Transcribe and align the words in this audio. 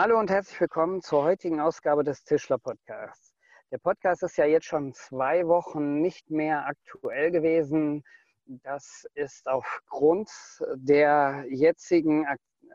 Hallo 0.00 0.16
und 0.16 0.30
herzlich 0.30 0.60
willkommen 0.60 1.02
zur 1.02 1.24
heutigen 1.24 1.58
Ausgabe 1.58 2.04
des 2.04 2.22
Tischler 2.22 2.56
Podcasts. 2.56 3.34
Der 3.72 3.78
Podcast 3.78 4.22
ist 4.22 4.36
ja 4.36 4.44
jetzt 4.44 4.66
schon 4.66 4.94
zwei 4.94 5.44
Wochen 5.48 6.00
nicht 6.00 6.30
mehr 6.30 6.66
aktuell 6.68 7.32
gewesen. 7.32 8.04
Das 8.46 9.04
ist 9.14 9.48
aufgrund 9.48 10.30
der 10.76 11.46
jetzigen, 11.48 12.24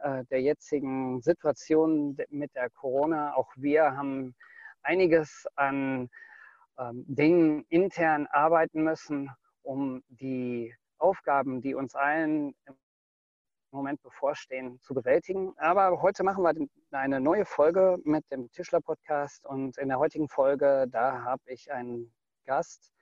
äh, 0.01 0.25
der 0.31 0.41
jetzigen 0.41 1.21
Situation 1.21 2.17
mit 2.27 2.53
der 2.55 2.69
Corona. 2.71 3.33
Auch 3.35 3.53
wir 3.55 3.95
haben 3.95 4.35
einiges 4.81 5.47
an 5.55 6.09
ähm, 6.77 7.05
Dingen 7.07 7.63
intern 7.69 8.27
arbeiten 8.31 8.83
müssen, 8.83 9.31
um 9.61 10.03
die 10.09 10.75
Aufgaben, 10.97 11.61
die 11.61 11.73
uns 11.73 11.95
allen 11.95 12.53
im 13.73 13.77
Moment 13.77 14.03
bevorstehen, 14.03 14.79
zu 14.81 14.93
bewältigen. 14.93 15.53
Aber 15.57 16.01
heute 16.03 16.23
machen 16.23 16.43
wir 16.43 16.53
eine 16.91 17.19
neue 17.19 17.43
Folge 17.43 17.97
mit 18.05 18.23
dem 18.31 18.51
Tischler-Podcast 18.51 19.45
und 19.45 19.77
in 19.79 19.89
der 19.89 19.97
heutigen 19.97 20.29
Folge, 20.29 20.85
da 20.91 21.23
habe 21.23 21.41
ich 21.47 21.71
einen 21.71 22.13
Gast 22.45 22.93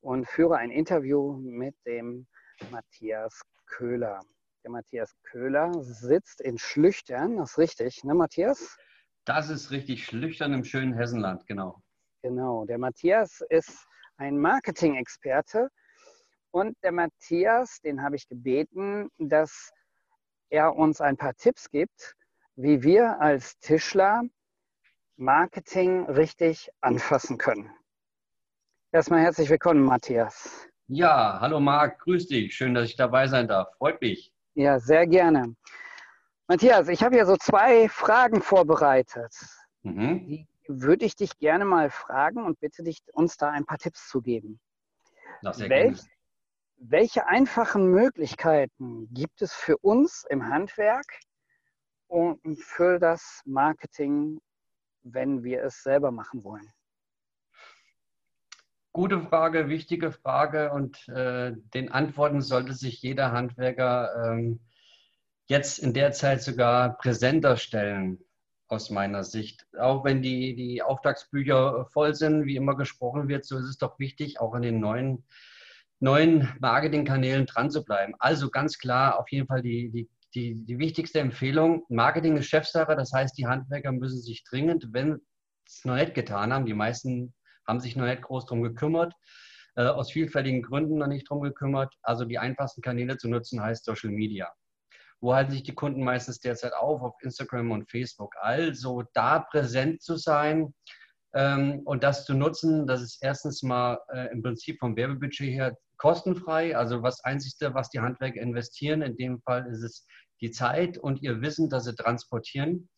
und 0.00 0.28
führe 0.28 0.58
ein 0.58 0.70
Interview 0.70 1.32
mit 1.38 1.74
dem 1.86 2.26
Matthias 2.70 3.40
Köhler. 3.64 4.20
Der 4.64 4.70
Matthias 4.70 5.14
Köhler 5.22 5.72
sitzt 5.82 6.42
in 6.42 6.58
Schlüchtern, 6.58 7.38
das 7.38 7.52
ist 7.52 7.58
richtig, 7.58 8.04
ne 8.04 8.14
Matthias? 8.14 8.76
Das 9.24 9.48
ist 9.48 9.70
richtig, 9.70 10.04
Schlüchtern 10.04 10.52
im 10.52 10.64
schönen 10.64 10.92
Hessenland, 10.92 11.46
genau. 11.46 11.80
Genau, 12.22 12.66
der 12.66 12.76
Matthias 12.76 13.42
ist 13.48 13.86
ein 14.18 14.36
Marketing-Experte 14.36 15.70
und 16.50 16.76
der 16.82 16.92
Matthias, 16.92 17.80
den 17.80 18.02
habe 18.02 18.16
ich 18.16 18.28
gebeten, 18.28 19.08
dass 19.18 19.72
er 20.48 20.74
uns 20.76 21.00
ein 21.00 21.16
paar 21.16 21.34
Tipps 21.34 21.70
gibt, 21.70 22.14
wie 22.56 22.82
wir 22.82 23.20
als 23.20 23.58
Tischler 23.58 24.22
Marketing 25.16 26.06
richtig 26.06 26.70
anfassen 26.80 27.38
können. 27.38 27.70
Erstmal 28.92 29.20
herzlich 29.20 29.48
willkommen, 29.50 29.82
Matthias. 29.82 30.68
Ja, 30.88 31.38
hallo 31.40 31.60
Marc, 31.60 32.00
grüß 32.00 32.26
dich. 32.26 32.54
Schön, 32.56 32.74
dass 32.74 32.88
ich 32.88 32.96
dabei 32.96 33.28
sein 33.28 33.46
darf. 33.46 33.72
Freut 33.76 34.00
mich. 34.00 34.32
Ja, 34.54 34.80
sehr 34.80 35.06
gerne. 35.06 35.54
Matthias, 36.48 36.88
ich 36.88 37.02
habe 37.04 37.14
hier 37.14 37.26
so 37.26 37.36
zwei 37.36 37.88
Fragen 37.88 38.42
vorbereitet. 38.42 39.32
Mhm. 39.82 40.26
Die 40.26 40.48
würde 40.66 41.04
ich 41.04 41.14
dich 41.14 41.38
gerne 41.38 41.64
mal 41.64 41.90
fragen 41.90 42.44
und 42.44 42.58
bitte 42.58 42.82
dich, 42.82 43.02
uns 43.12 43.36
da 43.36 43.50
ein 43.50 43.64
paar 43.64 43.78
Tipps 43.78 44.08
zu 44.08 44.20
geben. 44.20 44.60
Welch, 45.42 45.68
gerne. 45.68 45.98
Welche 46.82 47.26
einfachen 47.26 47.90
Möglichkeiten 47.90 49.06
gibt 49.12 49.42
es 49.42 49.52
für 49.52 49.76
uns 49.76 50.24
im 50.30 50.48
Handwerk 50.48 51.04
und 52.06 52.40
für 52.58 52.98
das 52.98 53.42
Marketing, 53.44 54.40
wenn 55.02 55.44
wir 55.44 55.62
es 55.62 55.82
selber 55.82 56.10
machen 56.10 56.42
wollen? 56.42 56.66
Gute 58.92 59.20
Frage, 59.20 59.68
wichtige 59.68 60.10
Frage 60.10 60.72
und 60.72 61.06
äh, 61.08 61.52
den 61.74 61.92
Antworten 61.92 62.40
sollte 62.40 62.72
sich 62.72 63.02
jeder 63.02 63.30
Handwerker 63.30 64.32
ähm, 64.32 64.60
jetzt 65.48 65.80
in 65.80 65.92
der 65.92 66.12
Zeit 66.12 66.42
sogar 66.42 66.96
präsenter 66.96 67.58
stellen, 67.58 68.24
aus 68.68 68.88
meiner 68.88 69.22
Sicht. 69.22 69.66
Auch 69.78 70.02
wenn 70.04 70.22
die, 70.22 70.54
die 70.54 70.80
Auftragsbücher 70.80 71.84
voll 71.92 72.14
sind, 72.14 72.46
wie 72.46 72.56
immer 72.56 72.74
gesprochen 72.74 73.28
wird, 73.28 73.44
so 73.44 73.58
ist 73.58 73.68
es 73.68 73.76
doch 73.76 73.98
wichtig, 73.98 74.40
auch 74.40 74.54
in 74.54 74.62
den 74.62 74.80
neuen 74.80 75.26
neuen 76.00 76.48
Marketingkanälen 76.60 77.46
dran 77.46 77.70
zu 77.70 77.84
bleiben. 77.84 78.14
Also 78.18 78.50
ganz 78.50 78.78
klar 78.78 79.18
auf 79.18 79.30
jeden 79.30 79.46
Fall 79.46 79.62
die, 79.62 79.90
die, 79.90 80.08
die, 80.34 80.64
die 80.64 80.78
wichtigste 80.78 81.20
Empfehlung. 81.20 81.84
Marketing 81.88 82.36
ist 82.36 82.46
Chefsache, 82.46 82.96
das 82.96 83.12
heißt, 83.12 83.36
die 83.38 83.46
Handwerker 83.46 83.92
müssen 83.92 84.20
sich 84.20 84.42
dringend, 84.44 84.88
wenn 84.92 85.20
es 85.66 85.84
noch 85.84 85.96
nicht 85.96 86.14
getan 86.14 86.52
haben, 86.52 86.66
die 86.66 86.74
meisten 86.74 87.34
haben 87.66 87.80
sich 87.80 87.96
noch 87.96 88.06
nicht 88.06 88.22
groß 88.22 88.46
darum 88.46 88.62
gekümmert, 88.62 89.14
äh, 89.76 89.82
aus 89.84 90.10
vielfältigen 90.10 90.62
Gründen 90.62 90.98
noch 90.98 91.06
nicht 91.06 91.30
darum 91.30 91.42
gekümmert. 91.42 91.94
Also 92.02 92.24
die 92.24 92.38
einfachsten 92.38 92.82
Kanäle 92.82 93.18
zu 93.18 93.28
nutzen 93.28 93.62
heißt 93.62 93.84
Social 93.84 94.10
Media. 94.10 94.50
Wo 95.20 95.34
halten 95.34 95.52
sich 95.52 95.62
die 95.62 95.74
Kunden 95.74 96.02
meistens 96.02 96.40
derzeit 96.40 96.72
auf? 96.72 97.02
Auf 97.02 97.14
Instagram 97.22 97.70
und 97.72 97.90
Facebook. 97.90 98.34
Also 98.40 99.04
da 99.12 99.40
präsent 99.40 100.00
zu 100.02 100.16
sein, 100.16 100.72
ähm, 101.32 101.82
und 101.84 102.02
das 102.02 102.24
zu 102.24 102.34
nutzen, 102.34 102.86
das 102.86 103.02
ist 103.02 103.22
erstens 103.22 103.62
mal 103.62 103.98
äh, 104.12 104.32
im 104.32 104.42
Prinzip 104.42 104.78
vom 104.80 104.96
Werbebudget 104.96 105.50
her 105.50 105.76
kostenfrei. 106.00 106.76
Also 106.76 107.02
was 107.02 107.22
Einzigste, 107.24 107.74
was 107.74 107.90
die 107.90 108.00
Handwerker 108.00 108.40
investieren, 108.40 109.02
in 109.02 109.16
dem 109.16 109.40
Fall 109.42 109.66
ist 109.70 109.82
es 109.82 110.06
die 110.40 110.50
Zeit 110.50 110.96
und 110.96 111.22
ihr 111.22 111.42
Wissen, 111.42 111.68
das 111.68 111.84
sie 111.84 111.94
transportieren. 111.94 112.88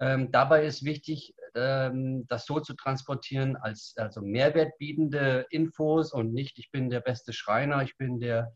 Ähm, 0.00 0.30
dabei 0.32 0.64
ist 0.64 0.84
wichtig, 0.84 1.34
ähm, 1.54 2.26
das 2.28 2.46
so 2.46 2.60
zu 2.60 2.74
transportieren 2.74 3.56
als 3.56 3.94
also 3.96 4.20
mehrwertbietende 4.20 5.46
Infos 5.50 6.12
und 6.12 6.32
nicht, 6.32 6.58
ich 6.58 6.70
bin 6.70 6.90
der 6.90 7.00
beste 7.00 7.32
Schreiner, 7.32 7.82
ich 7.82 7.96
bin 7.96 8.20
der, 8.20 8.52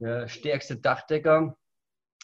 der 0.00 0.28
stärkste 0.28 0.76
Dachdecker 0.76 1.56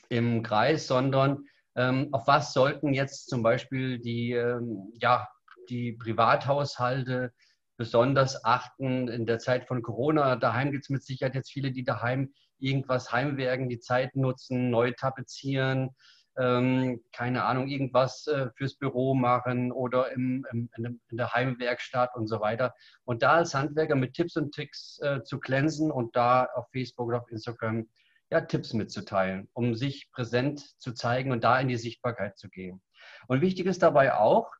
im 0.09 0.43
Kreis, 0.43 0.87
sondern 0.87 1.45
ähm, 1.77 2.09
auf 2.13 2.27
was 2.27 2.53
sollten 2.53 2.93
jetzt 2.93 3.29
zum 3.29 3.43
Beispiel 3.43 3.99
die, 3.99 4.33
ähm, 4.33 4.93
ja, 4.95 5.29
die 5.69 5.93
Privathaushalte 5.93 7.33
besonders 7.79 8.45
achten 8.45 9.09
in 9.09 9.25
der 9.25 9.39
Zeit 9.39 9.67
von 9.67 9.83
Corona. 9.83 10.37
Daheim 10.37 10.73
gibt 10.73 10.85
es 10.85 10.91
mit 10.91 11.05
Sicherheit 11.05 11.35
jetzt 11.35 11.51
viele, 11.51 11.71
die 11.71 11.85
daheim 11.85 12.35
irgendwas 12.59 13.13
heimwerken, 13.13 13.69
die 13.69 13.79
Zeit 13.79 14.17
nutzen, 14.17 14.69
neu 14.69 14.91
tapezieren, 14.91 15.91
ähm, 16.37 17.01
keine 17.13 17.45
Ahnung, 17.45 17.69
irgendwas 17.69 18.27
äh, 18.27 18.51
fürs 18.57 18.77
Büro 18.77 19.15
machen 19.15 19.73
oder 19.73 20.11
im, 20.13 20.45
im, 20.53 20.69
in, 20.77 21.17
der 21.17 21.33
Heimwerkstatt 21.33 22.15
und 22.17 22.27
so 22.27 22.41
weiter. 22.41 22.75
Und 23.05 23.23
da 23.23 23.35
als 23.35 23.55
Handwerker 23.55 23.95
mit 23.95 24.15
Tipps 24.15 24.37
und 24.37 24.53
Tricks 24.53 24.99
äh, 25.01 25.23
zu 25.23 25.39
glänzen 25.39 25.91
und 25.91 26.17
da 26.17 26.45
auf 26.55 26.69
Facebook 26.73 27.09
oder 27.09 27.23
auf 27.23 27.31
Instagram 27.31 27.89
ja, 28.31 28.41
Tipps 28.41 28.73
mitzuteilen, 28.73 29.49
um 29.53 29.75
sich 29.75 30.11
präsent 30.13 30.61
zu 30.81 30.93
zeigen 30.93 31.33
und 31.33 31.45
da 31.45 31.59
in 31.61 31.69
die 31.69 31.77
Sichtbarkeit 31.77 32.37
zu 32.39 32.49
gehen. 32.49 32.83
Und 33.29 33.41
wichtig 33.41 33.67
ist 33.67 33.83
dabei 33.83 34.15
auch, 34.15 34.51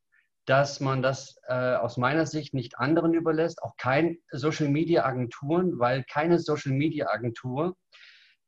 dass 0.49 0.81
man 0.81 1.03
das 1.03 1.39
äh, 1.47 1.75
aus 1.75 1.99
meiner 1.99 2.25
Sicht 2.25 2.55
nicht 2.55 2.79
anderen 2.79 3.13
überlässt, 3.13 3.63
auch 3.63 3.77
kein 3.77 4.17
Social 4.31 4.69
Media 4.69 5.05
Agenturen, 5.05 5.79
weil 5.79 6.05
keine 6.05 6.39
Social 6.39 6.73
Media 6.73 7.09
Agentur, 7.11 7.77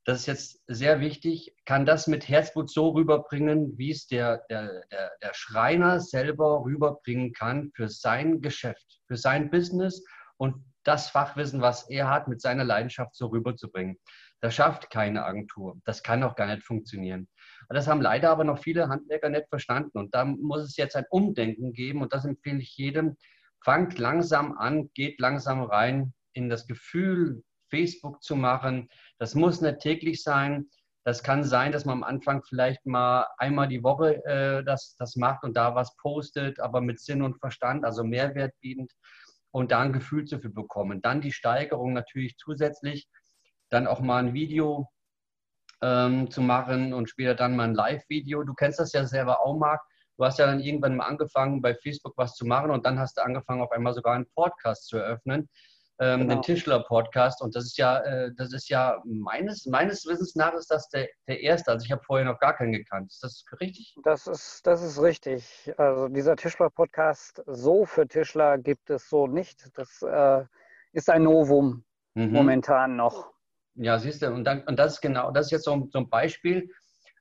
das 0.05 0.21
ist 0.21 0.27
jetzt 0.27 0.62
sehr 0.66 1.00
wichtig, 1.00 1.55
kann 1.66 1.84
das 1.84 2.06
mit 2.06 2.27
Herzblut 2.27 2.71
so 2.71 2.88
rüberbringen, 2.88 3.77
wie 3.77 3.91
es 3.91 4.06
der, 4.06 4.38
der, 4.49 4.83
der, 4.91 5.12
der 5.22 5.34
Schreiner 5.34 6.00
selber 6.00 6.62
rüberbringen 6.65 7.34
kann 7.34 7.71
für 7.75 7.91
sein 7.91 8.41
Geschäft, 8.41 9.03
für 9.06 9.19
sein 9.19 9.50
Business 9.50 10.03
und 10.38 10.65
das 10.84 11.11
Fachwissen, 11.11 11.61
was 11.61 11.91
er 11.91 12.09
hat, 12.09 12.28
mit 12.28 12.41
seiner 12.41 12.65
Leidenschaft 12.65 13.15
so 13.15 13.27
rüberzubringen. 13.27 13.99
Das 14.41 14.55
schafft 14.55 14.88
keine 14.88 15.27
Agentur. 15.27 15.77
Das 15.84 16.03
kann 16.03 16.22
auch 16.22 16.34
gar 16.34 16.47
nicht 16.47 16.65
funktionieren. 16.65 17.29
Das 17.76 17.87
haben 17.87 18.00
leider 18.00 18.31
aber 18.31 18.44
noch 18.44 18.58
viele 18.58 18.88
Handwerker 18.88 19.28
nicht 19.28 19.49
verstanden. 19.49 19.99
Und 19.99 20.14
da 20.14 20.25
muss 20.25 20.62
es 20.62 20.76
jetzt 20.76 20.96
ein 20.96 21.06
Umdenken 21.11 21.72
geben. 21.72 22.02
Und 22.02 22.12
das 22.12 22.25
empfehle 22.25 22.58
ich 22.58 22.76
jedem. 22.76 23.17
Fangt 23.64 23.99
langsam 23.99 24.56
an, 24.58 24.90
geht 24.94 25.20
langsam 25.20 25.62
rein 25.62 26.12
in 26.32 26.49
das 26.49 26.67
Gefühl, 26.67 27.43
Facebook 27.70 28.22
zu 28.22 28.34
machen. 28.34 28.88
Das 29.19 29.34
muss 29.34 29.61
nicht 29.61 29.78
täglich 29.81 30.22
sein. 30.22 30.67
Das 31.05 31.22
kann 31.22 31.44
sein, 31.44 31.72
dass 31.72 31.84
man 31.84 31.99
am 31.99 32.05
Anfang 32.05 32.43
vielleicht 32.43 32.84
mal 32.84 33.26
einmal 33.38 33.69
die 33.69 33.82
Woche 33.82 34.23
äh, 34.25 34.64
das, 34.64 34.96
das 34.99 35.16
macht 35.16 35.44
und 35.44 35.56
da 35.56 35.75
was 35.75 35.96
postet, 35.96 36.61
aber 36.61 36.81
mit 36.81 37.00
Sinn 37.00 37.23
und 37.23 37.38
Verstand, 37.38 37.84
also 37.84 38.05
Mehrwert 38.05 38.52
bietend 38.61 38.93
und 39.50 39.73
da 39.73 39.81
ein 39.81 39.93
Gefühl 39.93 40.25
dafür 40.26 40.52
bekommen. 40.52 41.00
Dann 41.00 41.20
die 41.20 41.32
Steigerung 41.32 41.94
natürlich 41.94 42.37
zusätzlich, 42.37 43.08
dann 43.70 43.87
auch 43.87 44.00
mal 44.00 44.19
ein 44.19 44.34
Video 44.34 44.88
ähm, 45.82 46.31
zu 46.31 46.41
machen 46.41 46.93
und 46.93 47.09
später 47.09 47.35
dann 47.35 47.56
mal 47.56 47.65
ein 47.65 47.75
Live-Video. 47.75 48.43
Du 48.44 48.55
kennst 48.55 48.79
das 48.79 48.93
ja 48.93 49.06
selber 49.06 49.41
auch, 49.41 49.56
Marc. 49.56 49.81
Du 50.17 50.25
hast 50.25 50.38
ja 50.38 50.47
dann 50.47 50.61
irgendwann 50.61 50.97
mal 50.97 51.06
angefangen, 51.06 51.62
bei 51.62 51.75
Facebook 51.75 52.15
was 52.17 52.35
zu 52.35 52.44
machen 52.47 52.71
und 52.71 52.85
dann 52.85 52.99
hast 52.99 53.17
du 53.17 53.23
angefangen, 53.23 53.62
auf 53.62 53.73
einmal 53.73 53.94
sogar 53.94 54.15
einen 54.15 54.27
Podcast 54.35 54.87
zu 54.87 54.99
eröffnen. 54.99 55.49
ähm, 56.00 56.21
genau. 56.21 56.35
den 56.35 56.43
Tischler-Podcast. 56.43 57.43
Und 57.43 57.55
das 57.55 57.67
ist 57.67 57.79
ja, 57.79 57.99
äh, 57.99 58.32
das 58.35 58.53
ist 58.53 58.69
ja 58.71 59.00
meines, 59.05 59.67
meines 59.67 60.06
Wissens 60.06 60.35
nach 60.35 60.55
ist 60.55 60.71
das 60.71 60.88
der, 60.88 61.09
der 61.29 61.41
erste. 61.41 61.71
Also 61.71 61.85
ich 61.85 61.93
habe 61.93 62.03
vorher 62.03 62.25
noch 62.25 62.38
gar 62.38 62.56
keinen 62.56 62.73
gekannt. 62.73 63.12
Ist 63.12 63.23
das 63.23 63.44
richtig? 63.61 63.94
Das 64.03 64.26
ist, 64.26 64.67
das 64.67 64.83
ist 64.83 65.00
richtig. 65.00 65.73
Also 65.76 66.09
dieser 66.09 66.37
Tischler-Podcast 66.37 67.43
so 67.47 67.85
für 67.85 68.09
Tischler 68.09 68.59
gibt 68.59 68.88
es 68.88 69.09
so 69.11 69.26
nicht. 69.26 69.69
Das 69.75 70.03
äh, 70.03 70.44
ist 70.93 71.11
ein 71.11 71.25
Novum 71.25 71.85
mhm. 72.15 72.33
momentan 72.33 72.97
noch. 72.97 73.31
Ja, 73.75 73.99
siehst 73.99 74.22
du, 74.22 74.32
und, 74.32 74.44
dann, 74.44 74.62
und 74.64 74.78
das 74.78 74.94
ist 74.94 75.00
genau, 75.00 75.31
das 75.31 75.46
ist 75.46 75.52
jetzt 75.52 75.64
so, 75.64 75.88
so 75.90 75.99
ein 75.99 76.11
Beispiel. 76.11 76.70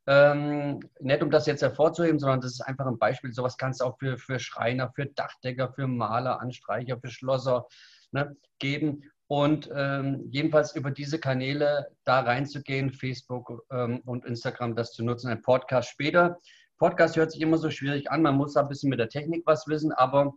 Ähm, 0.07 0.79
nicht 0.99 1.21
um 1.21 1.29
das 1.29 1.45
jetzt 1.45 1.61
hervorzuheben, 1.61 2.19
sondern 2.19 2.41
das 2.41 2.53
ist 2.53 2.61
einfach 2.61 2.87
ein 2.87 2.97
Beispiel. 2.97 3.31
Sowas 3.31 3.57
kannst 3.57 3.81
du 3.81 3.85
auch 3.85 3.99
für, 3.99 4.17
für 4.17 4.39
Schreiner, 4.39 4.91
für 4.95 5.05
Dachdecker, 5.05 5.71
für 5.73 5.87
Maler, 5.87 6.41
Anstreicher, 6.41 6.99
für 6.99 7.09
Schlosser, 7.09 7.67
ne, 8.11 8.35
geben. 8.57 9.03
Und 9.27 9.69
ähm, 9.71 10.25
jedenfalls 10.31 10.75
über 10.75 10.89
diese 10.89 11.19
Kanäle 11.19 11.91
da 12.03 12.21
reinzugehen, 12.21 12.91
Facebook 12.91 13.63
ähm, 13.71 14.01
und 14.05 14.25
Instagram, 14.25 14.75
das 14.75 14.93
zu 14.93 15.03
nutzen, 15.03 15.29
ein 15.29 15.43
Podcast 15.43 15.89
später. 15.89 16.39
Podcast 16.79 17.15
hört 17.15 17.31
sich 17.31 17.41
immer 17.41 17.57
so 17.57 17.69
schwierig 17.69 18.09
an, 18.09 18.23
man 18.23 18.35
muss 18.35 18.53
da 18.53 18.61
ein 18.61 18.69
bisschen 18.69 18.89
mit 18.89 18.99
der 18.99 19.09
Technik 19.09 19.43
was 19.45 19.67
wissen, 19.67 19.91
aber 19.91 20.33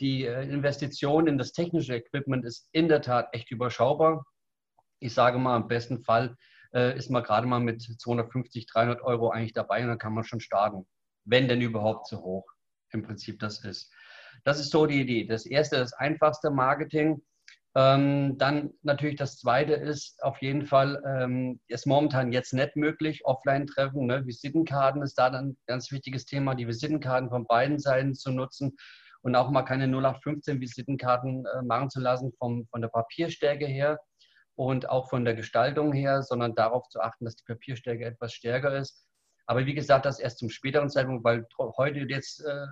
die 0.00 0.24
äh, 0.24 0.42
Investition 0.48 1.28
in 1.28 1.38
das 1.38 1.52
technische 1.52 1.94
Equipment 1.94 2.44
ist 2.44 2.68
in 2.72 2.88
der 2.88 3.02
Tat 3.02 3.28
echt 3.32 3.52
überschaubar. 3.52 4.24
Ich 5.02 5.14
sage 5.14 5.38
mal, 5.38 5.56
im 5.56 5.66
besten 5.66 6.04
Fall 6.04 6.36
äh, 6.72 6.96
ist 6.96 7.10
man 7.10 7.24
gerade 7.24 7.46
mal 7.46 7.58
mit 7.58 7.82
250, 7.82 8.66
300 8.66 9.02
Euro 9.02 9.30
eigentlich 9.30 9.52
dabei 9.52 9.82
und 9.82 9.88
dann 9.88 9.98
kann 9.98 10.14
man 10.14 10.22
schon 10.22 10.40
starten, 10.40 10.86
wenn 11.24 11.48
denn 11.48 11.60
überhaupt 11.60 12.06
so 12.06 12.22
hoch 12.22 12.46
im 12.90 13.02
Prinzip 13.02 13.40
das 13.40 13.64
ist. 13.64 13.92
Das 14.44 14.60
ist 14.60 14.70
so 14.70 14.86
die 14.86 15.00
Idee. 15.00 15.26
Das 15.26 15.44
erste, 15.44 15.76
das 15.76 15.92
einfachste 15.92 16.50
Marketing. 16.50 17.20
Ähm, 17.74 18.36
dann 18.38 18.70
natürlich 18.82 19.16
das 19.16 19.38
zweite 19.38 19.72
ist 19.72 20.22
auf 20.22 20.40
jeden 20.42 20.66
Fall, 20.66 21.02
ähm, 21.06 21.58
ist 21.68 21.86
momentan 21.86 22.30
jetzt 22.30 22.52
nicht 22.52 22.76
möglich, 22.76 23.24
Offline-Treffen, 23.24 24.06
ne? 24.06 24.26
Visitenkarten 24.26 25.02
ist 25.02 25.14
da 25.14 25.30
dann 25.30 25.48
ein 25.48 25.56
ganz 25.66 25.90
wichtiges 25.90 26.26
Thema, 26.26 26.54
die 26.54 26.68
Visitenkarten 26.68 27.30
von 27.30 27.46
beiden 27.46 27.78
Seiten 27.78 28.14
zu 28.14 28.30
nutzen 28.30 28.76
und 29.22 29.34
auch 29.34 29.50
mal 29.50 29.62
keine 29.62 29.84
0815 29.84 30.60
Visitenkarten 30.60 31.46
äh, 31.46 31.62
machen 31.62 31.88
zu 31.88 32.00
lassen 32.00 32.32
vom, 32.38 32.66
von 32.66 32.82
der 32.82 32.88
Papierstärke 32.88 33.66
her 33.66 33.98
und 34.54 34.88
auch 34.88 35.08
von 35.08 35.24
der 35.24 35.34
Gestaltung 35.34 35.92
her, 35.92 36.22
sondern 36.22 36.54
darauf 36.54 36.88
zu 36.88 37.00
achten, 37.00 37.24
dass 37.24 37.36
die 37.36 37.44
Papierstärke 37.44 38.04
etwas 38.04 38.32
stärker 38.32 38.76
ist. 38.76 39.06
Aber 39.46 39.66
wie 39.66 39.74
gesagt, 39.74 40.06
das 40.06 40.20
erst 40.20 40.38
zum 40.38 40.50
späteren 40.50 40.88
Zeitpunkt, 40.88 41.24
weil 41.24 41.46
heute 41.76 42.00
jetzt 42.00 42.44
äh, 42.44 42.66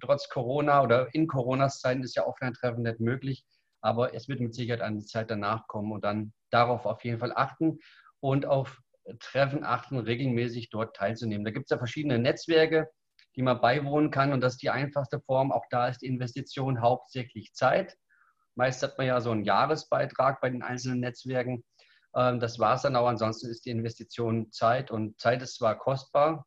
trotz 0.00 0.28
Corona 0.28 0.82
oder 0.82 1.08
in 1.14 1.26
Coronas 1.26 1.80
Zeiten 1.80 2.02
ist 2.02 2.16
ja 2.16 2.26
Offline-Treffen 2.26 2.82
nicht 2.82 3.00
möglich. 3.00 3.44
Aber 3.82 4.14
es 4.14 4.28
wird 4.28 4.40
mit 4.40 4.54
Sicherheit 4.54 4.82
eine 4.82 5.04
Zeit 5.04 5.30
danach 5.30 5.66
kommen 5.66 5.92
und 5.92 6.04
dann 6.04 6.32
darauf 6.50 6.86
auf 6.86 7.04
jeden 7.04 7.18
Fall 7.18 7.32
achten 7.34 7.78
und 8.20 8.46
auf 8.46 8.80
Treffen 9.18 9.64
achten, 9.64 9.98
regelmäßig 9.98 10.70
dort 10.70 10.94
teilzunehmen. 10.96 11.44
Da 11.44 11.50
gibt 11.50 11.66
es 11.66 11.70
ja 11.70 11.78
verschiedene 11.78 12.18
Netzwerke, 12.18 12.90
die 13.36 13.42
man 13.42 13.60
beiwohnen 13.60 14.10
kann 14.10 14.32
und 14.32 14.40
das 14.40 14.54
ist 14.54 14.62
die 14.62 14.70
einfachste 14.70 15.20
Form. 15.20 15.52
Auch 15.52 15.64
da 15.70 15.88
ist 15.88 16.02
die 16.02 16.06
Investition 16.06 16.80
hauptsächlich 16.80 17.52
Zeit. 17.54 17.96
Meist 18.54 18.82
hat 18.82 18.98
man 18.98 19.06
ja 19.06 19.20
so 19.20 19.30
einen 19.30 19.44
Jahresbeitrag 19.44 20.40
bei 20.40 20.50
den 20.50 20.62
einzelnen 20.62 21.00
Netzwerken. 21.00 21.64
Ähm, 22.14 22.40
das 22.40 22.58
war 22.58 22.74
es 22.74 22.82
dann 22.82 22.96
auch. 22.96 23.06
Ansonsten 23.06 23.48
ist 23.48 23.64
die 23.66 23.70
Investition 23.70 24.50
Zeit 24.52 24.90
und 24.90 25.18
Zeit 25.20 25.42
ist 25.42 25.56
zwar 25.56 25.78
kostbar, 25.78 26.46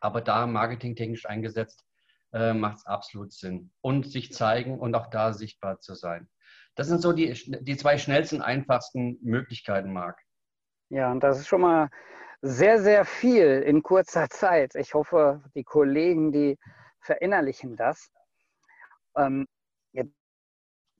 aber 0.00 0.20
da 0.20 0.46
marketingtechnisch 0.46 1.26
eingesetzt 1.26 1.84
äh, 2.32 2.52
macht 2.52 2.78
es 2.78 2.86
absolut 2.86 3.32
Sinn. 3.32 3.72
Und 3.80 4.10
sich 4.10 4.32
zeigen 4.32 4.78
und 4.78 4.94
auch 4.94 5.08
da 5.08 5.32
sichtbar 5.32 5.80
zu 5.80 5.94
sein. 5.94 6.28
Das 6.74 6.88
sind 6.88 7.02
so 7.02 7.12
die, 7.12 7.32
die 7.62 7.76
zwei 7.76 7.98
schnellsten, 7.98 8.40
einfachsten 8.40 9.18
Möglichkeiten, 9.22 9.92
Marc. 9.92 10.18
Ja, 10.88 11.10
und 11.12 11.20
das 11.20 11.38
ist 11.38 11.46
schon 11.46 11.60
mal 11.60 11.90
sehr, 12.40 12.80
sehr 12.80 13.04
viel 13.04 13.62
in 13.62 13.82
kurzer 13.82 14.28
Zeit. 14.28 14.74
Ich 14.74 14.94
hoffe, 14.94 15.42
die 15.54 15.64
Kollegen, 15.64 16.32
die 16.32 16.58
verinnerlichen 17.00 17.76
das. 17.76 18.10
Ähm, 19.16 19.46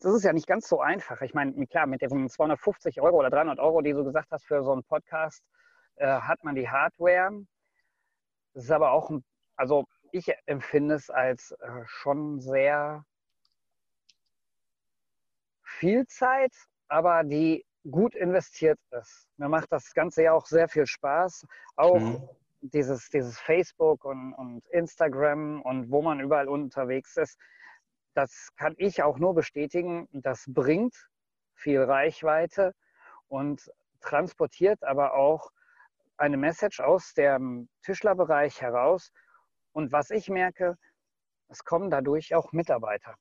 das 0.02 0.14
ist 0.14 0.24
ja 0.24 0.32
nicht 0.32 0.46
ganz 0.46 0.68
so 0.68 0.80
einfach. 0.80 1.20
Ich 1.22 1.34
meine, 1.34 1.66
klar, 1.66 1.86
mit 1.86 2.02
diesen 2.02 2.28
250 2.28 3.00
Euro 3.00 3.18
oder 3.18 3.30
300 3.30 3.58
Euro, 3.58 3.80
die 3.82 3.92
du 3.92 4.04
gesagt 4.04 4.30
hast 4.30 4.44
für 4.44 4.62
so 4.62 4.72
einen 4.72 4.84
Podcast, 4.84 5.42
äh, 5.96 6.06
hat 6.06 6.42
man 6.44 6.54
die 6.54 6.68
Hardware. 6.68 7.30
Das 8.54 8.64
ist 8.64 8.70
aber 8.70 8.92
auch, 8.92 9.10
also 9.56 9.86
ich 10.10 10.32
empfinde 10.46 10.96
es 10.96 11.08
als 11.08 11.52
äh, 11.52 11.82
schon 11.86 12.40
sehr 12.40 13.04
viel 15.62 16.06
Zeit, 16.06 16.52
aber 16.88 17.24
die 17.24 17.64
gut 17.90 18.14
investiert 18.14 18.78
ist. 18.90 19.28
Mir 19.36 19.48
macht 19.48 19.72
das 19.72 19.92
Ganze 19.94 20.24
ja 20.24 20.32
auch 20.32 20.46
sehr 20.46 20.68
viel 20.68 20.86
Spaß. 20.86 21.46
Auch 21.76 21.98
mhm. 21.98 22.28
dieses, 22.60 23.08
dieses 23.08 23.38
Facebook 23.40 24.04
und, 24.04 24.32
und 24.34 24.66
Instagram 24.68 25.62
und 25.62 25.90
wo 25.90 26.02
man 26.02 26.20
überall 26.20 26.48
unterwegs 26.48 27.16
ist. 27.16 27.38
Das 28.14 28.48
kann 28.56 28.74
ich 28.78 29.02
auch 29.02 29.18
nur 29.18 29.34
bestätigen. 29.34 30.08
Das 30.12 30.44
bringt 30.46 30.94
viel 31.54 31.82
Reichweite 31.82 32.74
und 33.28 33.70
transportiert 34.00 34.82
aber 34.84 35.14
auch 35.14 35.50
eine 36.16 36.36
Message 36.36 36.80
aus 36.80 37.14
dem 37.14 37.68
Tischlerbereich 37.82 38.60
heraus, 38.60 39.12
und 39.72 39.90
was 39.90 40.10
ich 40.10 40.28
merke, 40.28 40.76
es 41.48 41.64
kommen 41.64 41.90
dadurch 41.90 42.34
auch 42.34 42.52
Mitarbeiter. 42.52 43.14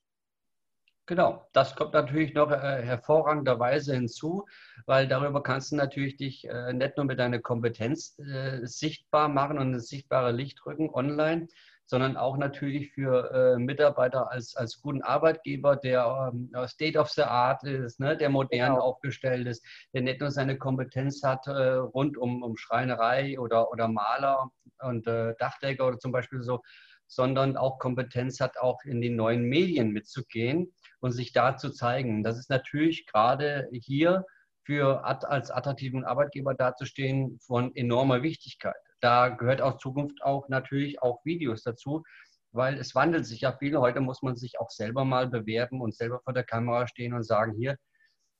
Genau, 1.07 1.45
das 1.51 1.75
kommt 1.75 1.93
natürlich 1.93 2.33
noch 2.33 2.51
äh, 2.51 2.83
hervorragenderweise 2.83 3.95
hinzu, 3.95 4.45
weil 4.85 5.07
darüber 5.07 5.41
kannst 5.41 5.71
du 5.71 5.75
natürlich 5.75 6.15
dich 6.15 6.47
äh, 6.47 6.73
nicht 6.73 6.95
nur 6.95 7.05
mit 7.05 7.19
deiner 7.19 7.39
Kompetenz 7.39 8.17
äh, 8.19 8.59
sichtbar 8.65 9.27
machen 9.27 9.57
und 9.57 9.73
ins 9.73 9.89
sichtbare 9.89 10.31
Licht 10.31 10.65
rücken 10.65 10.89
online, 10.89 11.47
sondern 11.91 12.15
auch 12.15 12.37
natürlich 12.37 12.93
für 12.93 13.31
äh, 13.33 13.59
Mitarbeiter 13.59 14.31
als, 14.31 14.55
als 14.55 14.79
guten 14.79 15.01
Arbeitgeber, 15.01 15.75
der 15.75 16.31
ähm, 16.31 16.49
State 16.65 16.97
of 16.97 17.09
the 17.09 17.23
Art 17.23 17.65
ist, 17.65 17.99
ne, 17.99 18.15
der 18.15 18.29
modern 18.29 18.75
genau. 18.75 18.81
aufgestellt 18.81 19.45
ist, 19.45 19.61
der 19.93 20.01
nicht 20.01 20.21
nur 20.21 20.31
seine 20.31 20.57
Kompetenz 20.57 21.21
hat 21.21 21.47
äh, 21.47 21.51
rund 21.51 22.17
um, 22.17 22.43
um 22.43 22.55
Schreinerei 22.55 23.37
oder, 23.37 23.69
oder 23.71 23.89
Maler 23.89 24.51
und 24.79 25.05
äh, 25.05 25.35
Dachdecker 25.37 25.85
oder 25.85 25.99
zum 25.99 26.13
Beispiel 26.13 26.41
so, 26.43 26.61
sondern 27.07 27.57
auch 27.57 27.77
Kompetenz 27.77 28.39
hat, 28.39 28.57
auch 28.57 28.79
in 28.85 29.01
den 29.01 29.17
neuen 29.17 29.43
Medien 29.43 29.91
mitzugehen 29.91 30.71
und 31.01 31.11
sich 31.11 31.33
da 31.33 31.57
zu 31.57 31.71
zeigen. 31.71 32.23
Das 32.23 32.39
ist 32.39 32.49
natürlich 32.49 33.05
gerade 33.05 33.67
hier 33.73 34.25
für 34.63 35.03
als 35.03 35.51
attraktiven 35.51 36.05
Arbeitgeber 36.05 36.53
dazustehen 36.53 37.37
von 37.41 37.75
enormer 37.75 38.23
Wichtigkeit. 38.23 38.79
Da 39.01 39.29
gehört 39.29 39.61
auch 39.61 39.77
Zukunft 39.77 40.21
auch 40.23 40.47
natürlich 40.47 41.01
auch 41.01 41.19
Videos 41.25 41.63
dazu, 41.63 42.03
weil 42.51 42.77
es 42.77 42.95
wandelt 42.95 43.25
sich 43.25 43.41
ja 43.41 43.51
viel. 43.57 43.77
Heute 43.77 43.99
muss 43.99 44.21
man 44.21 44.35
sich 44.35 44.59
auch 44.59 44.69
selber 44.69 45.05
mal 45.05 45.27
bewerben 45.27 45.81
und 45.81 45.95
selber 45.95 46.19
vor 46.23 46.33
der 46.33 46.43
Kamera 46.43 46.87
stehen 46.87 47.13
und 47.13 47.23
sagen, 47.23 47.53
hier, 47.57 47.77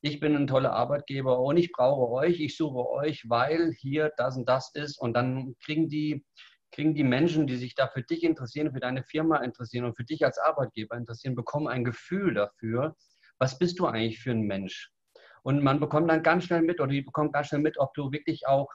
ich 0.02 0.20
bin 0.20 0.36
ein 0.36 0.48
toller 0.48 0.74
Arbeitgeber 0.74 1.40
und 1.40 1.58
ich 1.58 1.72
brauche 1.72 2.12
euch, 2.12 2.40
ich 2.40 2.58
suche 2.58 2.90
euch, 2.90 3.24
weil 3.28 3.72
hier 3.74 4.12
das 4.18 4.36
und 4.36 4.48
das 4.50 4.72
ist. 4.74 5.00
Und 5.00 5.14
dann 5.14 5.56
kriegen 5.64 5.90
die, 5.90 6.26
kriegen 6.72 6.96
die 6.96 7.04
Menschen, 7.04 7.48
die 7.48 7.58
sich 7.58 7.76
da 7.76 7.88
für 7.88 8.02
dich 8.04 8.24
interessieren, 8.24 8.72
für 8.74 8.80
deine 8.80 9.04
Firma 9.04 9.38
interessieren 9.38 9.86
und 9.86 9.96
für 9.96 10.04
dich 10.06 10.26
als 10.26 10.40
Arbeitgeber 10.40 10.96
interessieren, 10.96 11.36
bekommen 11.36 11.68
ein 11.68 11.84
Gefühl 11.84 12.34
dafür, 12.34 12.96
was 13.40 13.58
bist 13.58 13.80
du 13.80 13.86
eigentlich 13.88 14.20
für 14.20 14.32
ein 14.32 14.42
Mensch? 14.42 14.92
Und 15.44 15.64
man 15.64 15.80
bekommt 15.80 16.10
dann 16.10 16.24
ganz 16.24 16.46
schnell 16.46 16.62
mit 16.62 16.80
oder 16.80 16.92
die 16.92 17.02
bekommt 17.02 17.34
ganz 17.34 17.48
schnell 17.48 17.62
mit, 17.62 17.80
ob 17.80 17.94
du 17.94 18.12
wirklich 18.12 18.48
auch 18.48 18.70